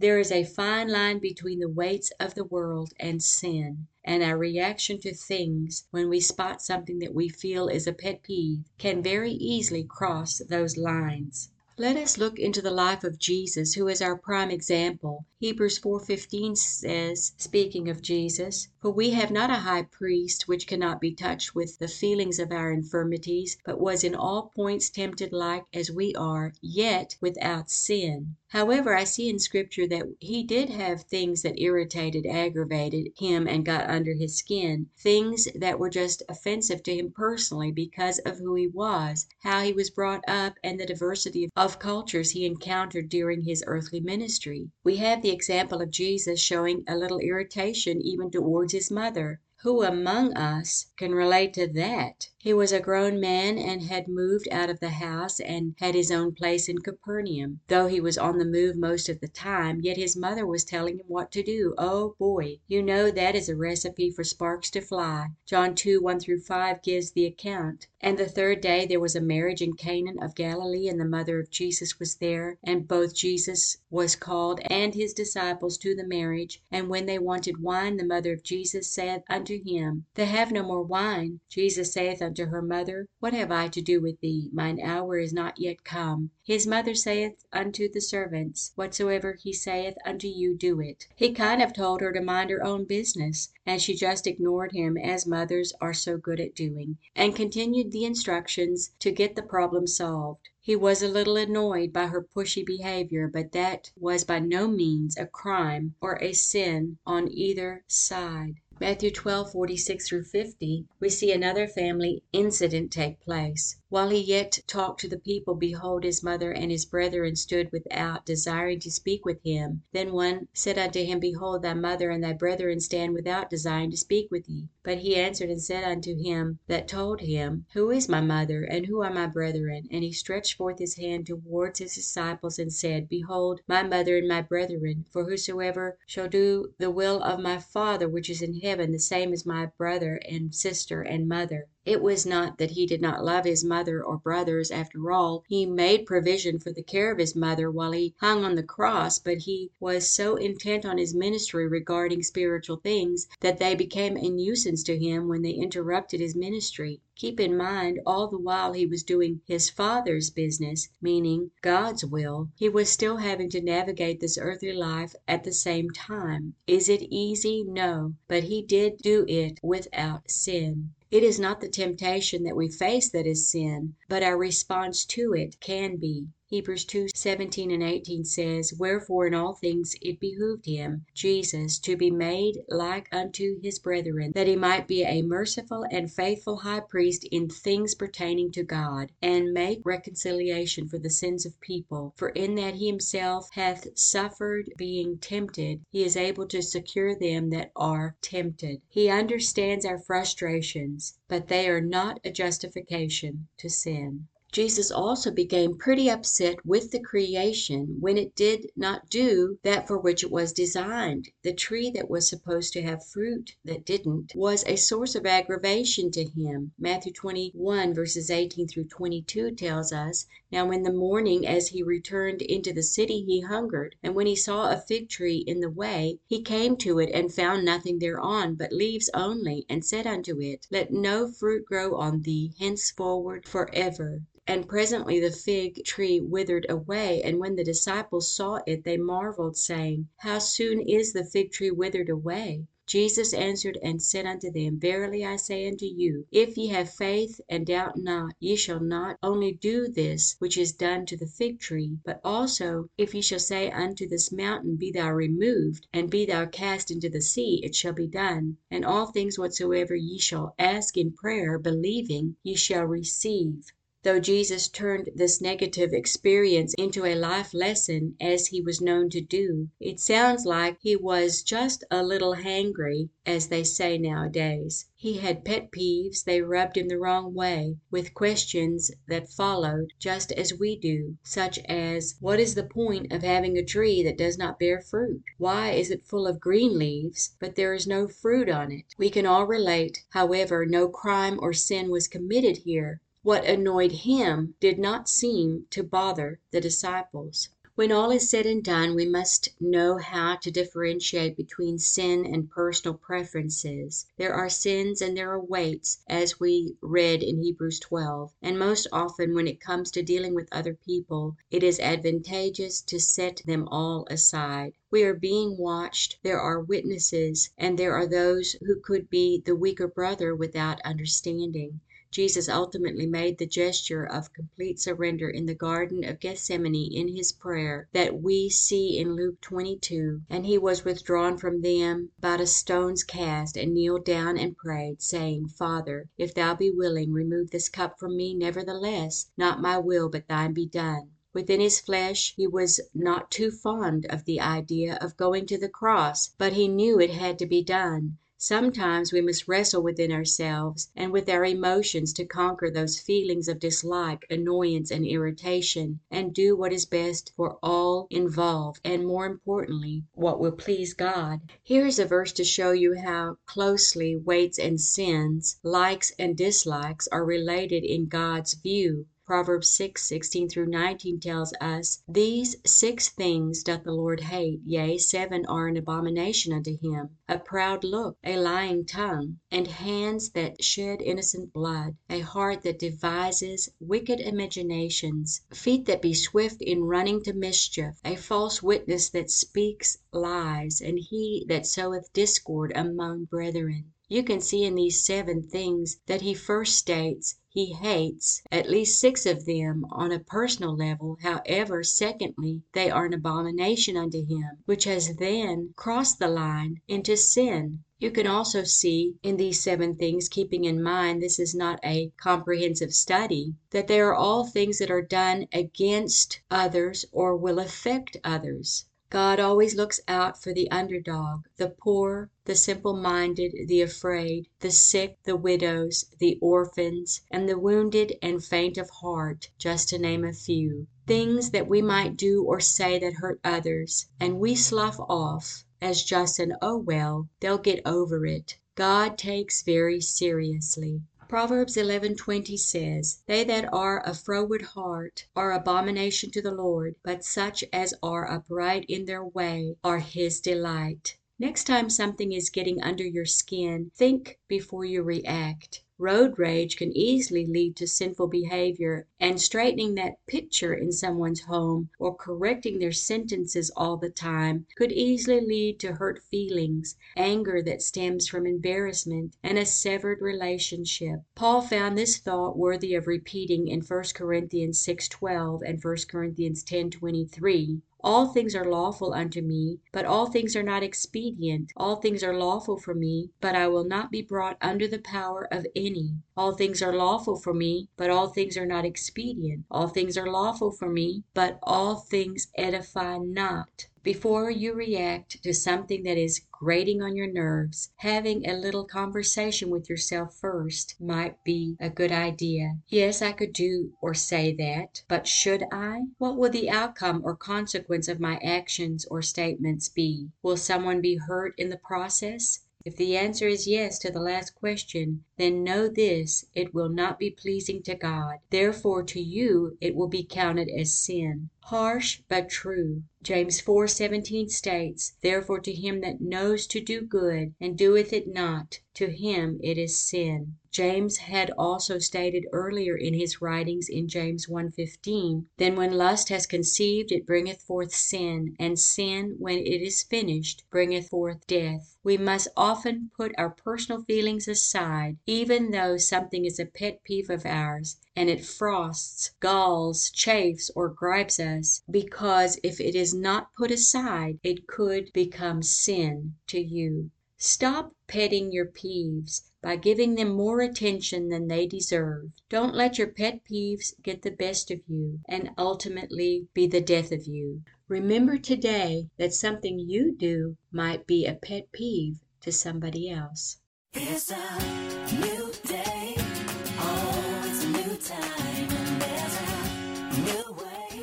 There 0.00 0.18
is 0.18 0.32
a 0.32 0.44
fine 0.44 0.88
line 0.88 1.18
between 1.18 1.58
the 1.58 1.68
weights 1.68 2.10
of 2.18 2.34
the 2.34 2.46
world 2.46 2.94
and 2.98 3.22
sin, 3.22 3.86
and 4.02 4.22
our 4.22 4.38
reaction 4.38 4.98
to 5.00 5.12
things, 5.12 5.84
when 5.90 6.08
we 6.08 6.20
spot 6.20 6.62
something 6.62 7.00
that 7.00 7.14
we 7.14 7.28
feel 7.28 7.68
is 7.68 7.86
a 7.86 7.92
pet 7.92 8.22
peeve, 8.22 8.64
can 8.78 9.02
very 9.02 9.32
easily 9.32 9.84
cross 9.84 10.38
those 10.38 10.78
lines. 10.78 11.50
Let 11.80 11.96
us 11.96 12.18
look 12.18 12.38
into 12.38 12.60
the 12.60 12.70
life 12.70 13.04
of 13.04 13.18
Jesus, 13.18 13.72
who 13.72 13.88
is 13.88 14.02
our 14.02 14.14
prime 14.14 14.50
example. 14.50 15.24
Hebrews 15.38 15.78
4:15 15.78 16.54
says, 16.54 17.32
speaking 17.38 17.88
of 17.88 18.02
Jesus, 18.02 18.68
"For 18.82 18.90
we 18.90 19.12
have 19.12 19.30
not 19.30 19.48
a 19.48 19.64
high 19.64 19.84
priest 19.84 20.46
which 20.46 20.66
cannot 20.66 21.00
be 21.00 21.14
touched 21.14 21.54
with 21.54 21.78
the 21.78 21.88
feelings 21.88 22.38
of 22.38 22.52
our 22.52 22.70
infirmities, 22.70 23.56
but 23.64 23.80
was 23.80 24.04
in 24.04 24.14
all 24.14 24.52
points 24.54 24.90
tempted 24.90 25.32
like 25.32 25.64
as 25.72 25.90
we 25.90 26.14
are, 26.16 26.52
yet 26.60 27.16
without 27.22 27.70
sin." 27.70 28.36
However, 28.48 28.94
I 28.94 29.04
see 29.04 29.30
in 29.30 29.38
Scripture 29.38 29.86
that 29.86 30.04
he 30.18 30.42
did 30.42 30.68
have 30.70 31.04
things 31.04 31.40
that 31.42 31.58
irritated, 31.58 32.26
aggravated 32.26 33.12
him 33.16 33.46
and 33.46 33.64
got 33.64 33.88
under 33.88 34.12
his 34.12 34.36
skin, 34.36 34.88
things 34.98 35.48
that 35.54 35.78
were 35.78 35.88
just 35.88 36.22
offensive 36.28 36.82
to 36.82 36.94
him 36.94 37.12
personally 37.12 37.70
because 37.70 38.18
of 38.18 38.38
who 38.38 38.56
he 38.56 38.66
was, 38.66 39.26
how 39.38 39.62
he 39.62 39.72
was 39.72 39.88
brought 39.88 40.24
up, 40.28 40.56
and 40.64 40.78
the 40.78 40.84
diversity 40.84 41.48
of 41.56 41.69
cultures 41.78 42.32
he 42.32 42.44
encountered 42.44 43.08
during 43.08 43.42
his 43.42 43.62
earthly 43.66 44.00
ministry. 44.00 44.70
We 44.82 44.96
have 44.96 45.22
the 45.22 45.30
example 45.30 45.80
of 45.80 45.90
Jesus 45.90 46.40
showing 46.40 46.82
a 46.88 46.96
little 46.96 47.20
irritation 47.20 48.00
even 48.00 48.30
towards 48.30 48.72
his 48.72 48.90
mother. 48.90 49.40
Who 49.62 49.82
among 49.82 50.34
us 50.34 50.86
can 50.96 51.14
relate 51.14 51.54
to 51.54 51.66
that? 51.68 52.30
He 52.42 52.54
was 52.54 52.72
a 52.72 52.80
grown 52.80 53.20
man 53.20 53.58
and 53.58 53.82
had 53.82 54.08
moved 54.08 54.48
out 54.50 54.70
of 54.70 54.80
the 54.80 54.88
house 54.88 55.40
and 55.40 55.74
had 55.78 55.94
his 55.94 56.10
own 56.10 56.32
place 56.32 56.70
in 56.70 56.78
Capernaum. 56.78 57.60
Though 57.68 57.86
he 57.86 58.00
was 58.00 58.16
on 58.16 58.38
the 58.38 58.46
move 58.46 58.76
most 58.76 59.10
of 59.10 59.20
the 59.20 59.28
time, 59.28 59.82
yet 59.82 59.98
his 59.98 60.16
mother 60.16 60.46
was 60.46 60.64
telling 60.64 60.98
him 60.98 61.06
what 61.06 61.30
to 61.32 61.42
do. 61.42 61.74
Oh, 61.76 62.14
boy! 62.18 62.60
You 62.66 62.82
know 62.82 63.10
that 63.10 63.36
is 63.36 63.50
a 63.50 63.56
recipe 63.56 64.10
for 64.10 64.24
sparks 64.24 64.70
to 64.70 64.80
fly. 64.80 65.26
John 65.44 65.74
2 65.74 66.00
1 66.00 66.20
5 66.40 66.82
gives 66.82 67.10
the 67.10 67.26
account. 67.26 67.88
And 68.00 68.16
the 68.16 68.24
third 68.24 68.62
day 68.62 68.86
there 68.86 68.98
was 68.98 69.14
a 69.14 69.20
marriage 69.20 69.60
in 69.60 69.74
Cana 69.74 70.12
of 70.24 70.34
Galilee, 70.34 70.88
and 70.88 70.98
the 70.98 71.04
mother 71.04 71.38
of 71.38 71.50
Jesus 71.50 71.98
was 71.98 72.16
there. 72.16 72.56
And 72.64 72.88
both 72.88 73.14
Jesus 73.14 73.76
was 73.90 74.16
called 74.16 74.60
and 74.70 74.94
his 74.94 75.12
disciples 75.12 75.76
to 75.76 75.94
the 75.94 76.06
marriage. 76.06 76.62
And 76.70 76.88
when 76.88 77.04
they 77.04 77.18
wanted 77.18 77.60
wine, 77.60 77.98
the 77.98 78.06
mother 78.06 78.32
of 78.32 78.42
Jesus 78.42 78.90
said 78.90 79.24
unto 79.28 79.62
him, 79.62 80.06
They 80.14 80.24
have 80.24 80.50
no 80.50 80.62
more 80.62 80.82
wine. 80.82 81.40
Jesus 81.50 81.92
saith 81.92 82.22
unto 82.30 82.46
her 82.46 82.62
mother, 82.62 83.08
What 83.18 83.34
have 83.34 83.50
I 83.50 83.66
to 83.66 83.82
do 83.82 84.00
with 84.00 84.20
thee? 84.20 84.50
Mine 84.52 84.78
hour 84.80 85.18
is 85.18 85.32
not 85.32 85.58
yet 85.58 85.82
come. 85.82 86.30
His 86.44 86.64
mother 86.64 86.94
saith 86.94 87.44
unto 87.52 87.90
the 87.90 88.00
servants, 88.00 88.70
Whatsoever 88.76 89.32
he 89.32 89.52
saith 89.52 89.96
unto 90.04 90.28
you, 90.28 90.54
do 90.54 90.80
it. 90.80 91.08
He 91.16 91.32
kind 91.32 91.60
of 91.60 91.72
told 91.72 92.00
her 92.00 92.12
to 92.12 92.20
mind 92.20 92.50
her 92.50 92.62
own 92.62 92.84
business, 92.84 93.52
and 93.66 93.82
she 93.82 93.96
just 93.96 94.28
ignored 94.28 94.70
him, 94.70 94.96
as 94.96 95.26
mothers 95.26 95.72
are 95.80 95.92
so 95.92 96.18
good 96.18 96.38
at 96.38 96.54
doing, 96.54 96.98
and 97.16 97.34
continued 97.34 97.90
the 97.90 98.04
instructions 98.04 98.92
to 99.00 99.10
get 99.10 99.34
the 99.34 99.42
problem 99.42 99.88
solved. 99.88 100.50
He 100.60 100.76
was 100.76 101.02
a 101.02 101.08
little 101.08 101.36
annoyed 101.36 101.92
by 101.92 102.06
her 102.06 102.22
pushy 102.22 102.64
behavior, 102.64 103.26
but 103.26 103.50
that 103.50 103.90
was 103.96 104.22
by 104.22 104.38
no 104.38 104.68
means 104.68 105.16
a 105.16 105.26
crime 105.26 105.96
or 106.00 106.16
a 106.22 106.32
sin 106.32 106.98
on 107.04 107.28
either 107.28 107.82
side. 107.88 108.60
Matthew 108.82 109.10
12:46 109.10 110.26
50, 110.26 110.86
we 111.00 111.10
see 111.10 111.32
another 111.32 111.68
family 111.68 112.22
incident 112.32 112.90
take 112.90 113.20
place. 113.20 113.76
While 113.90 114.08
he 114.08 114.20
yet 114.20 114.60
talked 114.66 115.02
to 115.02 115.08
the 115.08 115.18
people, 115.18 115.54
behold, 115.54 116.02
his 116.02 116.22
mother 116.22 116.50
and 116.50 116.70
his 116.70 116.86
brethren 116.86 117.36
stood 117.36 117.70
without, 117.72 118.24
desiring 118.24 118.80
to 118.80 118.90
speak 118.90 119.26
with 119.26 119.42
him. 119.44 119.82
Then 119.92 120.12
one 120.14 120.48
said 120.54 120.78
unto 120.78 121.04
him, 121.04 121.20
Behold, 121.20 121.60
thy 121.60 121.74
mother 121.74 122.08
and 122.08 122.24
thy 122.24 122.32
brethren 122.32 122.80
stand 122.80 123.12
without, 123.12 123.50
desiring 123.50 123.90
to 123.90 123.98
speak 123.98 124.30
with 124.30 124.46
thee. 124.46 124.70
But 124.82 125.00
he 125.00 125.14
answered 125.14 125.50
and 125.50 125.60
said 125.60 125.84
unto 125.84 126.16
him 126.16 126.58
that 126.66 126.88
told 126.88 127.20
him, 127.20 127.66
Who 127.74 127.90
is 127.90 128.08
my 128.08 128.22
mother, 128.22 128.64
and 128.64 128.86
who 128.86 129.02
are 129.02 129.12
my 129.12 129.26
brethren? 129.26 129.86
And 129.90 130.02
he 130.02 130.10
stretched 130.10 130.54
forth 130.56 130.78
his 130.78 130.94
hand 130.96 131.26
towards 131.26 131.80
his 131.80 131.94
disciples, 131.96 132.58
and 132.58 132.72
said, 132.72 133.06
Behold 133.06 133.60
my 133.68 133.82
mother 133.82 134.16
and 134.16 134.26
my 134.26 134.40
brethren: 134.40 135.04
for 135.10 135.24
whosoever 135.24 135.98
shall 136.06 136.28
do 136.30 136.72
the 136.78 136.90
will 136.90 137.22
of 137.22 137.40
my 137.40 137.58
Father 137.58 138.08
which 138.08 138.30
is 138.30 138.40
in 138.40 138.60
heaven, 138.60 138.90
the 138.90 138.98
same 138.98 139.34
is 139.34 139.44
my 139.44 139.66
brother 139.66 140.18
and 140.26 140.54
sister 140.54 141.02
and 141.02 141.28
mother. 141.28 141.66
It 141.86 142.02
was 142.02 142.26
not 142.26 142.58
that 142.58 142.72
he 142.72 142.84
did 142.84 143.00
not 143.00 143.24
love 143.24 143.46
his 143.46 143.64
mother 143.64 144.04
or 144.04 144.18
brothers 144.18 144.70
after 144.70 145.10
all, 145.10 145.44
he 145.48 145.64
made 145.64 146.04
provision 146.04 146.58
for 146.58 146.70
the 146.70 146.82
care 146.82 147.10
of 147.10 147.16
his 147.16 147.34
mother 147.34 147.70
while 147.70 147.92
he 147.92 148.12
hung 148.18 148.44
on 148.44 148.54
the 148.54 148.62
cross 148.62 149.18
but 149.18 149.38
he 149.38 149.70
was 149.80 150.06
so 150.06 150.36
intent 150.36 150.84
on 150.84 150.98
his 150.98 151.14
ministry 151.14 151.66
regarding 151.66 152.22
spiritual 152.22 152.76
things 152.76 153.28
that 153.40 153.58
they 153.58 153.74
became 153.74 154.18
a 154.18 154.28
nuisance 154.28 154.82
to 154.82 154.98
him 154.98 155.26
when 155.26 155.40
they 155.40 155.52
interrupted 155.52 156.20
his 156.20 156.36
ministry. 156.36 157.00
Keep 157.16 157.40
in 157.40 157.56
mind, 157.56 157.98
all 158.04 158.28
the 158.28 158.36
while 158.36 158.74
he 158.74 158.84
was 158.84 159.02
doing 159.02 159.40
his 159.46 159.70
Father's 159.70 160.28
business, 160.28 160.90
meaning 161.00 161.50
God's 161.62 162.04
will, 162.04 162.50
he 162.56 162.68
was 162.68 162.90
still 162.90 163.16
having 163.16 163.48
to 163.48 163.62
navigate 163.62 164.20
this 164.20 164.36
earthly 164.36 164.74
life 164.74 165.14
at 165.26 165.44
the 165.44 165.52
same 165.54 165.88
time. 165.88 166.56
Is 166.66 166.90
it 166.90 167.00
easy? 167.08 167.64
No, 167.64 168.16
but 168.28 168.42
he 168.44 168.60
did 168.60 168.98
do 168.98 169.24
it 169.26 169.58
without 169.62 170.30
sin. 170.30 170.90
It 171.10 171.24
is 171.24 171.40
not 171.40 171.60
the 171.60 171.68
temptation 171.68 172.44
that 172.44 172.54
we 172.56 172.68
face 172.68 173.10
that 173.10 173.26
is 173.26 173.50
sin, 173.50 173.96
but 174.08 174.22
our 174.22 174.38
response 174.38 175.04
to 175.06 175.34
it 175.34 175.58
can 175.60 175.96
be. 175.96 176.28
Hebrews 176.52 176.84
2 176.86 177.10
17 177.14 177.70
and 177.70 177.80
18 177.80 178.24
says, 178.24 178.74
Wherefore 178.74 179.28
in 179.28 179.34
all 179.34 179.54
things 179.54 179.94
it 180.02 180.18
behooved 180.18 180.66
him, 180.66 181.06
Jesus, 181.14 181.78
to 181.78 181.96
be 181.96 182.10
made 182.10 182.64
like 182.66 183.08
unto 183.12 183.60
his 183.62 183.78
brethren, 183.78 184.32
that 184.34 184.48
he 184.48 184.56
might 184.56 184.88
be 184.88 185.04
a 185.04 185.22
merciful 185.22 185.86
and 185.92 186.12
faithful 186.12 186.56
high 186.56 186.80
priest 186.80 187.22
in 187.30 187.48
things 187.48 187.94
pertaining 187.94 188.50
to 188.50 188.64
God, 188.64 189.12
and 189.22 189.52
make 189.52 189.80
reconciliation 189.84 190.88
for 190.88 190.98
the 190.98 191.08
sins 191.08 191.46
of 191.46 191.60
people. 191.60 192.14
For 192.16 192.30
in 192.30 192.56
that 192.56 192.74
he 192.74 192.88
himself 192.88 193.48
hath 193.52 193.96
suffered 193.96 194.72
being 194.76 195.18
tempted, 195.18 195.84
he 195.88 196.02
is 196.02 196.16
able 196.16 196.48
to 196.48 196.62
secure 196.62 197.14
them 197.14 197.50
that 197.50 197.70
are 197.76 198.16
tempted. 198.22 198.82
He 198.88 199.08
understands 199.08 199.86
our 199.86 200.00
frustrations, 200.00 201.16
but 201.28 201.46
they 201.46 201.68
are 201.68 201.80
not 201.80 202.18
a 202.24 202.32
justification 202.32 203.46
to 203.58 203.70
sin. 203.70 204.26
Jesus 204.52 204.90
also 204.90 205.30
became 205.30 205.78
pretty 205.78 206.10
upset 206.10 206.66
with 206.66 206.90
the 206.90 206.98
creation 206.98 207.98
when 208.00 208.18
it 208.18 208.34
did 208.34 208.68
not 208.74 209.08
do 209.08 209.60
that 209.62 209.86
for 209.86 209.96
which 209.96 210.24
it 210.24 210.30
was 210.30 210.52
designed. 210.52 211.30
The 211.42 211.52
tree 211.52 211.88
that 211.92 212.10
was 212.10 212.28
supposed 212.28 212.72
to 212.72 212.82
have 212.82 213.06
fruit 213.06 213.54
that 213.64 213.84
didn't 213.84 214.34
was 214.34 214.64
a 214.66 214.74
source 214.74 215.14
of 215.14 215.24
aggravation 215.24 216.10
to 216.10 216.24
him. 216.24 216.72
Matthew 216.76 217.12
21 217.12 217.94
verses 217.94 218.28
18 218.28 218.66
through 218.66 218.88
22 218.88 219.52
tells 219.52 219.92
us, 219.92 220.26
Now 220.50 220.72
in 220.72 220.82
the 220.82 220.92
morning 220.92 221.46
as 221.46 221.68
he 221.68 221.84
returned 221.84 222.42
into 222.42 222.72
the 222.72 222.82
city 222.82 223.22
he 223.22 223.42
hungered, 223.42 223.94
and 224.02 224.16
when 224.16 224.26
he 224.26 224.34
saw 224.34 224.68
a 224.68 224.80
fig 224.80 225.08
tree 225.08 225.44
in 225.46 225.60
the 225.60 225.70
way, 225.70 226.18
he 226.26 226.42
came 226.42 226.76
to 226.78 226.98
it 226.98 227.10
and 227.14 227.32
found 227.32 227.64
nothing 227.64 228.00
thereon 228.00 228.56
but 228.56 228.72
leaves 228.72 229.08
only, 229.14 229.64
and 229.68 229.84
said 229.84 230.08
unto 230.08 230.40
it, 230.40 230.66
Let 230.72 230.92
no 230.92 231.30
fruit 231.30 231.64
grow 231.66 231.94
on 231.94 232.22
thee 232.22 232.52
henceforward 232.58 233.46
forever. 233.46 234.22
And 234.52 234.66
presently 234.66 235.20
the 235.20 235.30
fig 235.30 235.84
tree 235.84 236.20
withered 236.20 236.66
away. 236.68 237.22
And 237.22 237.38
when 237.38 237.54
the 237.54 237.62
disciples 237.62 238.34
saw 238.34 238.58
it, 238.66 238.82
they 238.82 238.96
marveled, 238.96 239.56
saying, 239.56 240.08
How 240.16 240.40
soon 240.40 240.80
is 240.80 241.12
the 241.12 241.22
fig 241.22 241.52
tree 241.52 241.70
withered 241.70 242.08
away? 242.08 242.66
Jesus 242.84 243.32
answered 243.32 243.78
and 243.80 244.02
said 244.02 244.26
unto 244.26 244.50
them, 244.50 244.80
Verily 244.80 245.24
I 245.24 245.36
say 245.36 245.68
unto 245.68 245.84
you, 245.84 246.26
if 246.32 246.56
ye 246.56 246.66
have 246.66 246.92
faith 246.92 247.40
and 247.48 247.64
doubt 247.64 247.96
not, 247.96 248.34
ye 248.40 248.56
shall 248.56 248.80
not 248.80 249.18
only 249.22 249.52
do 249.52 249.86
this 249.86 250.34
which 250.40 250.58
is 250.58 250.72
done 250.72 251.06
to 251.06 251.16
the 251.16 251.28
fig 251.28 251.60
tree, 251.60 251.98
but 252.04 252.20
also, 252.24 252.90
if 252.98 253.14
ye 253.14 253.22
shall 253.22 253.38
say 253.38 253.70
unto 253.70 254.08
this 254.08 254.32
mountain, 254.32 254.74
Be 254.74 254.90
thou 254.90 255.12
removed, 255.12 255.86
and 255.92 256.10
be 256.10 256.26
thou 256.26 256.46
cast 256.46 256.90
into 256.90 257.08
the 257.08 257.22
sea, 257.22 257.60
it 257.62 257.76
shall 257.76 257.92
be 257.92 258.08
done. 258.08 258.56
And 258.68 258.84
all 258.84 259.06
things 259.12 259.38
whatsoever 259.38 259.94
ye 259.94 260.18
shall 260.18 260.56
ask 260.58 260.96
in 260.96 261.12
prayer, 261.12 261.56
believing, 261.56 262.34
ye 262.42 262.56
shall 262.56 262.84
receive. 262.84 263.72
Though 264.02 264.18
Jesus 264.18 264.68
turned 264.68 265.10
this 265.14 265.42
negative 265.42 265.92
experience 265.92 266.72
into 266.78 267.04
a 267.04 267.14
life 267.14 267.52
lesson, 267.52 268.16
as 268.18 268.46
he 268.46 268.62
was 268.62 268.80
known 268.80 269.10
to 269.10 269.20
do, 269.20 269.68
it 269.78 270.00
sounds 270.00 270.46
like 270.46 270.78
he 270.80 270.96
was 270.96 271.42
just 271.42 271.84
a 271.90 272.02
little 272.02 272.36
hangry, 272.36 273.10
as 273.26 273.48
they 273.48 273.62
say 273.62 273.98
nowadays. 273.98 274.86
He 274.96 275.18
had 275.18 275.44
pet 275.44 275.70
peeves, 275.70 276.24
they 276.24 276.40
rubbed 276.40 276.78
him 276.78 276.88
the 276.88 276.96
wrong 276.96 277.34
way, 277.34 277.76
with 277.90 278.14
questions 278.14 278.90
that 279.06 279.28
followed, 279.28 279.92
just 279.98 280.32
as 280.32 280.58
we 280.58 280.76
do, 280.76 281.18
such 281.22 281.58
as, 281.66 282.14
What 282.20 282.40
is 282.40 282.54
the 282.54 282.64
point 282.64 283.12
of 283.12 283.22
having 283.22 283.58
a 283.58 283.62
tree 283.62 284.02
that 284.02 284.16
does 284.16 284.38
not 284.38 284.58
bear 284.58 284.80
fruit? 284.80 285.24
Why 285.36 285.72
is 285.72 285.90
it 285.90 286.06
full 286.06 286.26
of 286.26 286.40
green 286.40 286.78
leaves, 286.78 287.36
but 287.38 287.54
there 287.54 287.74
is 287.74 287.86
no 287.86 288.08
fruit 288.08 288.48
on 288.48 288.72
it? 288.72 288.94
We 288.96 289.10
can 289.10 289.26
all 289.26 289.46
relate. 289.46 290.06
However, 290.12 290.64
no 290.64 290.88
crime 290.88 291.38
or 291.38 291.52
sin 291.52 291.90
was 291.90 292.08
committed 292.08 292.56
here. 292.64 293.02
What 293.22 293.44
annoyed 293.44 293.92
him 293.92 294.54
did 294.60 294.78
not 294.78 295.06
seem 295.06 295.66
to 295.72 295.82
bother 295.82 296.40
the 296.52 296.60
disciples. 296.62 297.50
When 297.74 297.92
all 297.92 298.10
is 298.10 298.30
said 298.30 298.46
and 298.46 298.64
done, 298.64 298.94
we 298.94 299.04
must 299.04 299.50
know 299.60 299.98
how 299.98 300.36
to 300.36 300.50
differentiate 300.50 301.36
between 301.36 301.78
sin 301.78 302.24
and 302.24 302.48
personal 302.48 302.96
preferences. 302.96 304.06
There 304.16 304.32
are 304.32 304.48
sins 304.48 305.02
and 305.02 305.14
there 305.14 305.30
are 305.30 305.38
weights, 305.38 305.98
as 306.08 306.40
we 306.40 306.78
read 306.80 307.22
in 307.22 307.42
Hebrews 307.42 307.78
12, 307.80 308.32
and 308.40 308.58
most 308.58 308.86
often 308.90 309.34
when 309.34 309.46
it 309.46 309.60
comes 309.60 309.90
to 309.90 310.02
dealing 310.02 310.34
with 310.34 310.48
other 310.50 310.72
people, 310.72 311.36
it 311.50 311.62
is 311.62 311.78
advantageous 311.78 312.80
to 312.80 312.98
set 312.98 313.42
them 313.44 313.68
all 313.68 314.06
aside. 314.08 314.72
We 314.90 315.02
are 315.02 315.12
being 315.12 315.58
watched, 315.58 316.16
there 316.22 316.40
are 316.40 316.58
witnesses, 316.58 317.50
and 317.58 317.78
there 317.78 317.92
are 317.92 318.06
those 318.06 318.56
who 318.64 318.80
could 318.80 319.10
be 319.10 319.42
the 319.44 319.54
weaker 319.54 319.88
brother 319.88 320.34
without 320.34 320.80
understanding. 320.86 321.80
Jesus 322.12 322.48
ultimately 322.48 323.06
made 323.06 323.38
the 323.38 323.46
gesture 323.46 324.04
of 324.04 324.32
complete 324.32 324.80
surrender 324.80 325.30
in 325.30 325.46
the 325.46 325.54
Garden 325.54 326.02
of 326.02 326.18
Gethsemane 326.18 326.92
in 326.92 327.06
his 327.14 327.30
prayer 327.30 327.88
that 327.92 328.20
we 328.20 328.48
see 328.50 328.98
in 328.98 329.14
Luke 329.14 329.40
22, 329.40 330.22
and 330.28 330.44
he 330.44 330.58
was 330.58 330.84
withdrawn 330.84 331.38
from 331.38 331.60
them 331.62 332.10
about 332.18 332.40
a 332.40 332.48
stone's 332.48 333.04
cast, 333.04 333.56
and 333.56 333.72
kneeled 333.74 334.04
down 334.04 334.36
and 334.36 334.56
prayed, 334.56 335.00
saying, 335.00 335.46
Father, 335.50 336.08
if 336.18 336.34
thou 336.34 336.52
be 336.52 336.68
willing, 336.68 337.12
remove 337.12 337.52
this 337.52 337.68
cup 337.68 337.96
from 338.00 338.16
me; 338.16 338.34
nevertheless, 338.34 339.30
not 339.36 339.62
my 339.62 339.78
will, 339.78 340.08
but 340.08 340.26
thine 340.26 340.52
be 340.52 340.66
done. 340.66 341.12
Within 341.32 341.60
his 341.60 341.78
flesh 341.78 342.34
he 342.34 342.44
was 342.44 342.80
not 342.92 343.30
too 343.30 343.52
fond 343.52 344.04
of 344.06 344.24
the 344.24 344.40
idea 344.40 344.98
of 345.00 345.16
going 345.16 345.46
to 345.46 345.56
the 345.58 345.68
cross, 345.68 346.30
but 346.38 346.54
he 346.54 346.66
knew 346.66 346.98
it 346.98 347.10
had 347.10 347.38
to 347.38 347.46
be 347.46 347.62
done. 347.62 348.18
Sometimes 348.42 349.12
we 349.12 349.20
must 349.20 349.48
wrestle 349.48 349.82
within 349.82 350.10
ourselves 350.10 350.88
and 350.96 351.12
with 351.12 351.28
our 351.28 351.44
emotions 351.44 352.14
to 352.14 352.24
conquer 352.24 352.70
those 352.70 352.98
feelings 352.98 353.48
of 353.48 353.60
dislike, 353.60 354.24
annoyance, 354.30 354.90
and 354.90 355.06
irritation, 355.06 356.00
and 356.10 356.32
do 356.32 356.56
what 356.56 356.72
is 356.72 356.86
best 356.86 357.34
for 357.36 357.58
all 357.62 358.06
involved, 358.08 358.80
and 358.82 359.06
more 359.06 359.26
importantly, 359.26 360.04
what 360.14 360.40
will 360.40 360.52
please 360.52 360.94
God. 360.94 361.42
Here 361.62 361.86
is 361.86 361.98
a 361.98 362.06
verse 362.06 362.32
to 362.32 362.44
show 362.44 362.72
you 362.72 362.94
how 362.94 363.36
closely 363.44 364.16
weights 364.16 364.58
and 364.58 364.80
sins, 364.80 365.60
likes 365.62 366.10
and 366.18 366.34
dislikes, 366.34 367.08
are 367.08 367.26
related 367.26 367.84
in 367.84 368.06
God's 368.06 368.54
view. 368.54 369.04
Proverbs 369.30 369.72
6, 369.74 370.04
16 370.08 370.48
through 370.48 370.66
19 370.66 371.20
tells 371.20 371.54
us, 371.60 372.02
These 372.08 372.56
six 372.66 373.10
things 373.10 373.62
doth 373.62 373.84
the 373.84 373.92
Lord 373.92 374.22
hate, 374.22 374.58
yea, 374.64 374.98
seven 374.98 375.46
are 375.46 375.68
an 375.68 375.76
abomination 375.76 376.52
unto 376.52 376.76
him 376.76 377.10
a 377.28 377.38
proud 377.38 377.84
look, 377.84 378.16
a 378.24 378.36
lying 378.36 378.84
tongue, 378.84 379.38
and 379.48 379.68
hands 379.68 380.30
that 380.30 380.64
shed 380.64 381.00
innocent 381.00 381.52
blood, 381.52 381.96
a 382.08 382.18
heart 382.18 382.62
that 382.62 382.80
devises 382.80 383.68
wicked 383.78 384.18
imaginations, 384.18 385.42
feet 385.54 385.86
that 385.86 386.02
be 386.02 386.12
swift 386.12 386.60
in 386.60 386.82
running 386.82 387.22
to 387.22 387.32
mischief, 387.32 388.00
a 388.04 388.16
false 388.16 388.64
witness 388.64 389.10
that 389.10 389.30
speaks 389.30 389.96
lies, 390.12 390.80
and 390.80 390.98
he 390.98 391.44
that 391.46 391.66
soweth 391.66 392.12
discord 392.12 392.72
among 392.74 393.26
brethren. 393.26 393.92
You 394.08 394.24
can 394.24 394.40
see 394.40 394.64
in 394.64 394.74
these 394.74 395.06
seven 395.06 395.44
things 395.44 396.00
that 396.06 396.22
he 396.22 396.34
first 396.34 396.74
states 396.74 397.36
he 397.52 397.72
hates 397.72 398.42
at 398.52 398.70
least 398.70 399.00
six 399.00 399.26
of 399.26 399.44
them 399.44 399.84
on 399.90 400.12
a 400.12 400.20
personal 400.20 400.72
level; 400.76 401.18
however, 401.20 401.82
secondly, 401.82 402.62
they 402.74 402.88
are 402.88 403.06
an 403.06 403.12
abomination 403.12 403.96
unto 403.96 404.24
him, 404.24 404.58
which 404.66 404.84
has 404.84 405.16
then 405.16 405.72
crossed 405.74 406.20
the 406.20 406.28
line 406.28 406.80
into 406.86 407.16
sin. 407.16 407.82
You 407.98 408.12
can 408.12 408.28
also 408.28 408.62
see 408.62 409.16
in 409.24 409.36
these 409.36 409.60
seven 409.60 409.96
things, 409.96 410.28
keeping 410.28 410.62
in 410.64 410.80
mind 410.80 411.20
this 411.20 411.40
is 411.40 411.52
not 411.52 411.80
a 411.82 412.12
comprehensive 412.18 412.94
study, 412.94 413.56
that 413.70 413.88
they 413.88 413.98
are 413.98 414.14
all 414.14 414.46
things 414.46 414.78
that 414.78 414.88
are 414.92 415.02
done 415.02 415.48
against 415.52 416.40
others 416.52 417.04
or 417.10 417.36
will 417.36 417.58
affect 417.58 418.16
others. 418.22 418.84
God 419.10 419.40
always 419.40 419.74
looks 419.74 419.98
out 420.06 420.40
for 420.40 420.52
the 420.54 420.70
underdog, 420.70 421.40
the 421.56 421.70
poor, 421.70 422.30
the 422.44 422.54
simple 422.54 422.94
minded, 422.94 423.52
the 423.66 423.80
afraid, 423.80 424.46
the 424.60 424.70
sick, 424.70 425.18
the 425.24 425.34
widows, 425.34 426.04
the 426.20 426.38
orphans, 426.40 427.20
and 427.28 427.48
the 427.48 427.58
wounded 427.58 428.16
and 428.22 428.44
faint 428.44 428.78
of 428.78 428.88
heart, 428.88 429.50
just 429.58 429.88
to 429.88 429.98
name 429.98 430.24
a 430.24 430.32
few. 430.32 430.86
Things 431.08 431.50
that 431.50 431.66
we 431.66 431.82
might 431.82 432.16
do 432.16 432.44
or 432.44 432.60
say 432.60 433.00
that 433.00 433.14
hurt 433.14 433.40
others, 433.42 434.06
and 434.20 434.38
we 434.38 434.54
slough 434.54 435.00
off 435.00 435.64
as 435.82 436.04
just 436.04 436.38
an 436.38 436.54
"Oh, 436.62 436.78
well, 436.78 437.28
they'll 437.40 437.58
get 437.58 437.82
over 437.84 438.24
it," 438.26 438.58
God 438.76 439.18
takes 439.18 439.62
very 439.62 440.00
seriously. 440.00 441.02
Proverbs 441.30 441.76
11:20 441.76 442.58
says, 442.58 443.22
"They 443.26 443.44
that 443.44 443.72
are 443.72 444.00
of 444.00 444.18
froward 444.18 444.62
heart 444.62 445.28
are 445.36 445.52
abomination 445.52 446.32
to 446.32 446.42
the 446.42 446.50
Lord, 446.50 446.96
but 447.04 447.22
such 447.24 447.62
as 447.72 447.94
are 448.02 448.28
upright 448.28 448.84
in 448.88 449.04
their 449.04 449.24
way 449.24 449.76
are 449.84 450.00
his 450.00 450.40
delight." 450.40 451.18
Next 451.38 451.68
time 451.68 451.88
something 451.88 452.32
is 452.32 452.50
getting 452.50 452.82
under 452.82 453.04
your 453.06 453.26
skin, 453.26 453.92
think 453.94 454.40
before 454.48 454.84
you 454.84 455.04
react. 455.04 455.84
Road 456.02 456.38
rage 456.38 456.78
can 456.78 456.96
easily 456.96 457.44
lead 457.44 457.76
to 457.76 457.86
sinful 457.86 458.28
behavior, 458.28 459.06
and 459.20 459.38
straightening 459.38 459.96
that 459.96 460.14
picture 460.26 460.72
in 460.72 460.92
someone's 460.92 461.40
home, 461.42 461.90
or 461.98 462.14
correcting 462.16 462.78
their 462.78 462.90
sentences 462.90 463.70
all 463.76 463.98
the 463.98 464.08
time, 464.08 464.64
could 464.78 464.92
easily 464.92 465.42
lead 465.42 465.78
to 465.80 465.92
hurt 465.92 466.22
feelings, 466.22 466.96
anger 467.18 467.60
that 467.60 467.82
stems 467.82 468.26
from 468.26 468.46
embarrassment, 468.46 469.36
and 469.42 469.58
a 469.58 469.66
severed 469.66 470.22
relationship. 470.22 471.20
Paul 471.34 471.60
found 471.60 471.98
this 471.98 472.16
thought 472.16 472.56
worthy 472.56 472.94
of 472.94 473.06
repeating 473.06 473.68
in 473.68 473.82
1 473.82 474.14
Corinthians 474.14 474.82
6:12 474.82 475.60
and 475.68 475.84
1 475.84 475.96
Corinthians 476.08 476.64
10:23. 476.64 477.82
All 478.02 478.28
things 478.28 478.54
are 478.54 478.64
lawful 478.64 479.12
unto 479.12 479.42
me, 479.42 479.80
but 479.92 480.06
all 480.06 480.26
things 480.30 480.56
are 480.56 480.62
not 480.62 480.82
expedient. 480.82 481.70
All 481.76 481.96
things 481.96 482.22
are 482.22 482.32
lawful 482.32 482.78
for 482.78 482.94
me, 482.94 483.30
but 483.40 483.54
I 483.54 483.68
will 483.68 483.84
not 483.84 484.10
be 484.10 484.22
brought 484.22 484.56
under 484.62 484.88
the 484.88 485.00
power 485.00 485.46
of 485.52 485.66
any. 485.76 486.14
All 486.36 486.54
things 486.54 486.80
are 486.82 486.94
lawful 486.94 487.36
for 487.36 487.52
me, 487.52 487.88
but 487.96 488.08
all 488.08 488.28
things 488.28 488.56
are 488.56 488.66
not 488.66 488.84
expedient. 488.84 489.66
All 489.70 489.88
things 489.88 490.16
are 490.16 490.30
lawful 490.30 490.70
for 490.70 490.88
me, 490.88 491.24
but 491.34 491.58
all 491.62 491.96
things 491.96 492.48
edify 492.56 493.18
not. 493.18 493.88
Before 494.02 494.50
you 494.50 494.72
react 494.72 495.42
to 495.42 495.52
something 495.52 496.04
that 496.04 496.16
is 496.16 496.40
grating 496.50 497.02
on 497.02 497.16
your 497.16 497.30
nerves, 497.30 497.90
having 497.96 498.48
a 498.48 498.56
little 498.56 498.86
conversation 498.86 499.68
with 499.68 499.90
yourself 499.90 500.34
first 500.34 500.94
might 500.98 501.44
be 501.44 501.76
a 501.78 501.90
good 501.90 502.10
idea. 502.10 502.78
Yes, 502.88 503.20
I 503.20 503.32
could 503.32 503.52
do 503.52 503.92
or 504.00 504.14
say 504.14 504.54
that, 504.54 505.02
but 505.06 505.26
should 505.26 505.64
I? 505.70 506.04
What 506.16 506.38
will 506.38 506.48
the 506.48 506.70
outcome 506.70 507.20
or 507.22 507.36
consequence 507.36 508.08
of 508.08 508.18
my 508.18 508.38
actions 508.38 509.04
or 509.04 509.20
statements 509.20 509.90
be? 509.90 510.30
Will 510.42 510.56
someone 510.56 511.02
be 511.02 511.16
hurt 511.16 511.54
in 511.58 511.68
the 511.68 511.76
process? 511.76 512.60
If 512.82 512.96
the 512.96 513.18
answer 513.18 513.46
is 513.46 513.68
yes 513.68 513.98
to 513.98 514.10
the 514.10 514.20
last 514.20 514.54
question, 514.54 515.24
then 515.36 515.62
know 515.62 515.88
this, 515.88 516.46
it 516.54 516.72
will 516.72 516.88
not 516.88 517.18
be 517.18 517.30
pleasing 517.30 517.82
to 517.82 517.94
God. 517.94 518.38
Therefore 518.48 519.02
to 519.02 519.20
you 519.20 519.76
it 519.82 519.94
will 519.94 520.08
be 520.08 520.24
counted 520.24 520.70
as 520.70 520.96
sin. 520.96 521.50
Harsh 521.64 522.22
but 522.30 522.48
true. 522.48 523.02
James 523.22 523.60
4:17 523.60 524.48
states, 524.50 525.12
"Therefore 525.20 525.60
to 525.60 525.74
him 525.74 526.00
that 526.00 526.22
knows 526.22 526.66
to 526.68 526.80
do 526.80 527.02
good, 527.02 527.52
and 527.60 527.76
doeth 527.76 528.14
it 528.14 528.26
not, 528.26 528.80
to 528.94 529.08
him 529.10 529.60
it 529.62 529.76
is 529.76 530.00
sin." 530.00 530.54
James 530.70 531.18
had 531.18 531.50
also 531.58 531.98
stated 531.98 532.46
earlier 532.50 532.96
in 532.96 533.12
his 533.12 533.42
writings 533.42 533.90
in 533.90 534.08
James 534.08 534.46
1:15, 534.46 535.44
"Then 535.58 535.76
when 535.76 535.98
lust 535.98 536.30
has 536.30 536.46
conceived 536.46 537.12
it 537.12 537.26
bringeth 537.26 537.60
forth 537.60 537.94
sin, 537.94 538.56
and 538.58 538.78
sin 538.78 539.34
when 539.38 539.58
it 539.58 539.82
is 539.82 540.02
finished 540.02 540.64
bringeth 540.70 541.08
forth 541.10 541.46
death." 541.46 541.98
We 542.02 542.16
must 542.16 542.48
often 542.56 543.10
put 543.14 543.32
our 543.36 543.50
personal 543.50 544.02
feelings 544.04 544.48
aside, 544.48 545.18
even 545.26 545.72
though 545.72 545.98
something 545.98 546.46
is 546.46 546.58
a 546.58 546.64
pet 546.64 547.04
peeve 547.04 547.28
of 547.28 547.44
ours, 547.44 547.98
and 548.16 548.28
it 548.28 548.44
frosts, 548.44 549.30
galls, 549.40 550.10
chafes, 550.10 550.70
or 550.74 550.88
gripes 550.88 551.38
us, 551.38 551.82
because 551.90 552.58
if 552.62 552.80
it 552.80 552.94
is 552.94 553.14
not 553.14 553.54
put 553.56 553.70
aside 553.70 554.38
it 554.42 554.66
could 554.66 555.12
become 555.12 555.62
sin 555.62 556.34
to 556.46 556.60
you. 556.60 557.10
Stop 557.42 557.94
petting 558.06 558.52
your 558.52 558.66
peeves 558.66 559.44
by 559.62 559.76
giving 559.76 560.14
them 560.14 560.28
more 560.28 560.60
attention 560.60 561.30
than 561.30 561.48
they 561.48 561.66
deserve. 561.66 562.30
Don't 562.50 562.74
let 562.74 562.98
your 562.98 563.06
pet 563.06 563.40
peeves 563.50 563.94
get 564.02 564.20
the 564.20 564.30
best 564.30 564.70
of 564.70 564.80
you 564.86 565.20
and 565.26 565.50
ultimately 565.56 566.48
be 566.52 566.66
the 566.66 566.82
death 566.82 567.12
of 567.12 567.26
you. 567.26 567.62
Remember 567.88 568.36
today 568.36 569.08
that 569.16 569.32
something 569.32 569.78
you 569.78 570.14
do 570.14 570.56
might 570.70 571.06
be 571.06 571.24
a 571.24 571.34
pet 571.34 571.72
peeve 571.72 572.18
to 572.42 572.52
somebody 572.52 573.08
else. 573.08 573.56